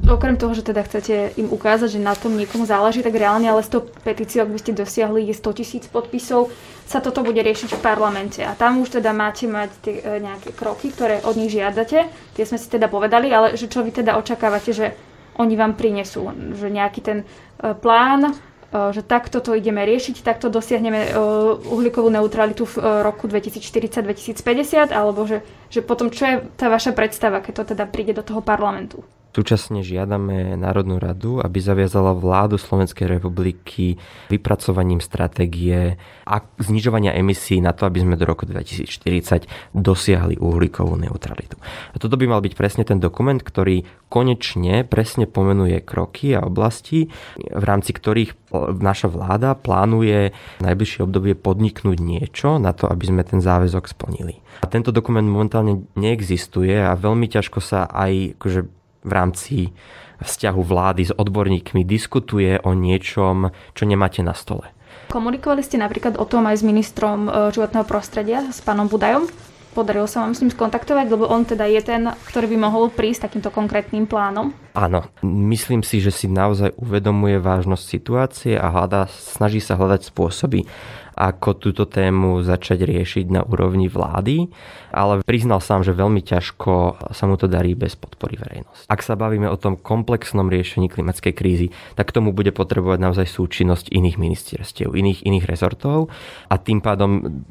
Okrem 0.05 0.37
toho, 0.37 0.53
že 0.53 0.67
teda 0.69 0.85
chcete 0.85 1.33
im 1.41 1.49
ukázať, 1.49 1.97
že 1.97 2.01
na 2.03 2.13
tom 2.13 2.37
niekomu 2.37 2.69
záleží, 2.69 3.01
tak 3.01 3.17
reálne 3.17 3.49
ale 3.49 3.65
s 3.65 3.73
tou 3.73 3.81
petíciou, 3.81 4.45
ak 4.45 4.53
by 4.53 4.59
ste 4.61 4.77
dosiahli 4.77 5.33
100 5.33 5.59
tisíc 5.59 5.85
podpisov, 5.89 6.53
sa 6.85 7.01
toto 7.01 7.25
bude 7.25 7.41
riešiť 7.41 7.73
v 7.73 7.81
parlamente. 7.81 8.45
A 8.45 8.53
tam 8.53 8.85
už 8.85 9.01
teda 9.01 9.17
máte 9.17 9.49
mať 9.49 9.71
tie, 9.81 9.95
e, 10.05 10.21
nejaké 10.21 10.53
kroky, 10.53 10.93
ktoré 10.93 11.25
od 11.25 11.41
nich 11.41 11.49
žiadate. 11.57 12.05
Tie 12.37 12.45
sme 12.45 12.61
si 12.61 12.69
teda 12.69 12.93
povedali, 12.93 13.33
ale 13.33 13.57
že 13.57 13.65
čo 13.65 13.81
vy 13.81 13.97
teda 13.97 14.21
očakávate, 14.21 14.77
že 14.77 14.93
oni 15.41 15.57
vám 15.57 15.73
prinesú, 15.73 16.29
že 16.53 16.69
nejaký 16.69 17.01
ten 17.01 17.19
e, 17.25 17.27
plán, 17.73 18.37
že 18.75 19.07
takto 19.07 19.39
to 19.39 19.55
ideme 19.55 19.87
riešiť, 19.87 20.27
takto 20.27 20.51
dosiahneme 20.51 21.01
e, 21.07 21.11
uhlíkovú 21.71 22.11
neutralitu 22.11 22.67
v 22.67 23.07
roku 23.07 23.31
2040-2050, 23.31 24.91
alebo 24.91 25.23
že, 25.31 25.47
že 25.71 25.79
potom 25.79 26.11
čo 26.11 26.27
je 26.27 26.35
tá 26.59 26.67
vaša 26.67 26.91
predstava, 26.91 27.39
keď 27.39 27.53
to 27.63 27.65
teda 27.75 27.87
príde 27.87 28.19
do 28.19 28.27
toho 28.27 28.43
parlamentu? 28.43 29.07
Súčasne 29.35 29.83
žiadame 29.83 30.55
Národnú 30.55 31.03
radu, 31.03 31.43
aby 31.43 31.59
zaviazala 31.59 32.15
vládu 32.15 32.55
Slovenskej 32.55 33.19
republiky 33.19 33.99
vypracovaním 34.31 35.03
stratégie 35.03 35.99
a 36.23 36.39
znižovania 36.63 37.11
emisí 37.19 37.59
na 37.59 37.75
to, 37.75 37.83
aby 37.91 38.07
sme 38.07 38.15
do 38.15 38.31
roku 38.31 38.47
2040 38.47 39.75
dosiahli 39.75 40.39
uhlíkovú 40.39 40.95
neutralitu. 40.95 41.59
A 41.91 41.99
toto 41.99 42.15
by 42.15 42.31
mal 42.31 42.47
byť 42.47 42.55
presne 42.55 42.87
ten 42.87 43.03
dokument, 43.03 43.43
ktorý 43.43 43.83
konečne 44.07 44.87
presne 44.87 45.27
pomenuje 45.27 45.83
kroky 45.83 46.39
a 46.39 46.47
oblasti, 46.47 47.11
v 47.35 47.65
rámci 47.67 47.91
ktorých 47.91 48.55
naša 48.79 49.11
vláda 49.11 49.59
plánuje 49.59 50.31
v 50.31 50.63
najbližšie 50.63 51.03
obdobie 51.03 51.35
podniknúť 51.35 51.99
niečo 51.99 52.63
na 52.63 52.71
to, 52.71 52.87
aby 52.87 53.11
sme 53.11 53.27
ten 53.27 53.43
záväzok 53.43 53.91
splnili. 53.91 54.39
A 54.63 54.71
tento 54.71 54.95
dokument 54.95 55.27
momentálne 55.27 55.91
neexistuje 55.99 56.79
a 56.79 56.95
veľmi 56.95 57.27
ťažko 57.27 57.59
sa 57.59 57.91
aj 57.91 58.39
akože 58.39 58.84
v 59.05 59.11
rámci 59.13 59.57
vzťahu 60.25 60.61
vlády 60.65 61.03
s 61.11 61.13
odborníkmi 61.15 61.85
diskutuje 61.85 62.59
o 62.65 62.73
niečom, 62.73 63.53
čo 63.77 63.85
nemáte 63.85 64.25
na 64.25 64.33
stole. 64.33 64.73
Komunikovali 65.13 65.61
ste 65.61 65.77
napríklad 65.77 66.17
o 66.17 66.25
tom 66.25 66.49
aj 66.49 66.59
s 66.59 66.65
ministrom 66.65 67.29
e, 67.29 67.31
životného 67.53 67.85
prostredia, 67.85 68.41
s 68.49 68.65
pánom 68.65 68.89
Budajom? 68.89 69.29
Podarilo 69.75 70.07
sa 70.07 70.23
vám 70.23 70.39
s 70.39 70.41
ním 70.41 70.55
skontaktovať, 70.55 71.07
lebo 71.11 71.27
on 71.27 71.43
teda 71.43 71.67
je 71.67 71.83
ten, 71.83 72.03
ktorý 72.31 72.47
by 72.55 72.59
mohol 72.63 72.95
prísť 72.95 73.27
takýmto 73.27 73.51
konkrétnym 73.51 74.07
plánom? 74.07 74.55
Áno, 74.79 75.11
myslím 75.27 75.83
si, 75.83 75.99
že 75.99 76.15
si 76.15 76.31
naozaj 76.31 76.79
uvedomuje 76.79 77.43
vážnosť 77.43 77.83
situácie 77.83 78.55
a 78.55 78.71
hľadá, 78.71 79.11
snaží 79.11 79.59
sa 79.59 79.75
hľadať 79.75 80.15
spôsoby, 80.15 80.71
ako 81.15 81.57
túto 81.59 81.87
tému 81.87 82.43
začať 82.43 82.85
riešiť 82.85 83.27
na 83.31 83.43
úrovni 83.47 83.87
vlády, 83.87 84.51
ale 84.95 85.23
priznal 85.23 85.63
sám, 85.63 85.87
že 85.87 85.95
veľmi 85.95 86.23
ťažko 86.23 86.99
sa 87.15 87.25
mu 87.27 87.39
to 87.39 87.47
darí 87.47 87.79
bez 87.79 87.95
podpory 87.95 88.39
verejnosti. 88.39 88.87
Ak 88.91 89.03
sa 89.03 89.15
bavíme 89.15 89.47
o 89.51 89.59
tom 89.59 89.79
komplexnom 89.79 90.47
riešení 90.51 90.91
klimatickej 90.91 91.35
krízy, 91.35 91.67
tak 91.95 92.11
tomu 92.11 92.35
bude 92.35 92.51
potrebovať 92.51 92.99
naozaj 92.99 93.27
súčinnosť 93.31 93.91
iných 93.91 94.17
ministerstiev, 94.19 94.95
iných, 94.95 95.23
iných 95.27 95.47
rezortov 95.47 96.11
a 96.51 96.55
tým 96.59 96.83
pádom 96.83 97.43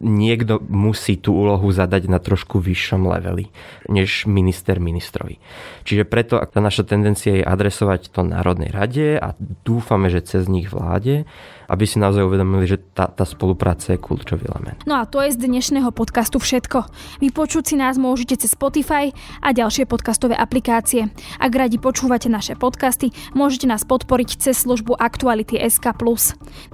niekto 0.00 0.64
musí 0.64 1.20
tú 1.20 1.36
úlohu 1.36 1.68
zadať 1.68 2.08
na 2.08 2.16
trošku 2.16 2.56
vyššom 2.56 3.04
leveli 3.04 3.52
než 3.92 4.24
minister 4.24 4.80
ministrovi. 4.80 5.36
Čiže 5.84 6.08
preto 6.08 6.40
tá 6.40 6.58
naša 6.64 6.88
tendencia 6.88 7.36
je 7.36 7.44
adresovať 7.44 8.08
to 8.08 8.24
Národnej 8.24 8.72
rade 8.72 9.20
a 9.20 9.36
dúfame, 9.62 10.08
že 10.08 10.24
cez 10.24 10.48
nich 10.48 10.72
vláde, 10.72 11.28
aby 11.70 11.86
si 11.86 12.02
naozaj 12.02 12.26
uvedomili, 12.26 12.66
že 12.66 12.82
tá, 12.82 13.06
tá 13.06 13.22
spolupráca 13.22 13.94
je 13.94 14.02
kľúčový 14.02 14.50
element. 14.50 14.82
No 14.90 14.98
a 14.98 15.06
to 15.06 15.22
je 15.22 15.38
z 15.38 15.46
dnešného 15.46 15.94
podcastu 15.94 16.42
všetko. 16.42 16.90
Vypočuť 17.22 17.70
si 17.70 17.76
nás 17.78 17.94
môžete 17.94 18.42
cez 18.42 18.58
Spotify 18.58 19.14
a 19.38 19.54
ďalšie 19.54 19.86
podcastové 19.86 20.34
aplikácie. 20.34 21.14
Ak 21.38 21.52
radi 21.54 21.78
počúvate 21.78 22.26
naše 22.26 22.58
podcasty, 22.58 23.14
môžete 23.38 23.70
nás 23.70 23.86
podporiť 23.86 24.42
cez 24.42 24.58
službu 24.66 24.98
Aktuality 24.98 25.62
SK+. 25.62 25.94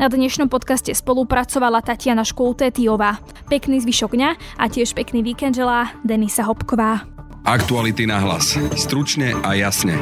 Na 0.00 0.09
dnešnom 0.09 0.48
podcaste 0.48 0.96
spolupracovala 0.96 1.85
Tatiana 1.85 2.24
Škultétiová. 2.24 3.20
Pekný 3.52 3.85
zvyšok 3.85 4.16
dňa 4.16 4.30
a 4.56 4.64
tiež 4.72 4.96
pekný 4.96 5.20
víkend 5.20 5.52
želá 5.52 5.92
Denisa 6.00 6.48
Hopková. 6.48 7.04
Aktuality 7.46 8.09
na 8.09 8.18
hlas. 8.18 8.59
Stručne 8.74 9.37
a 9.44 9.54
jasne. 9.54 9.94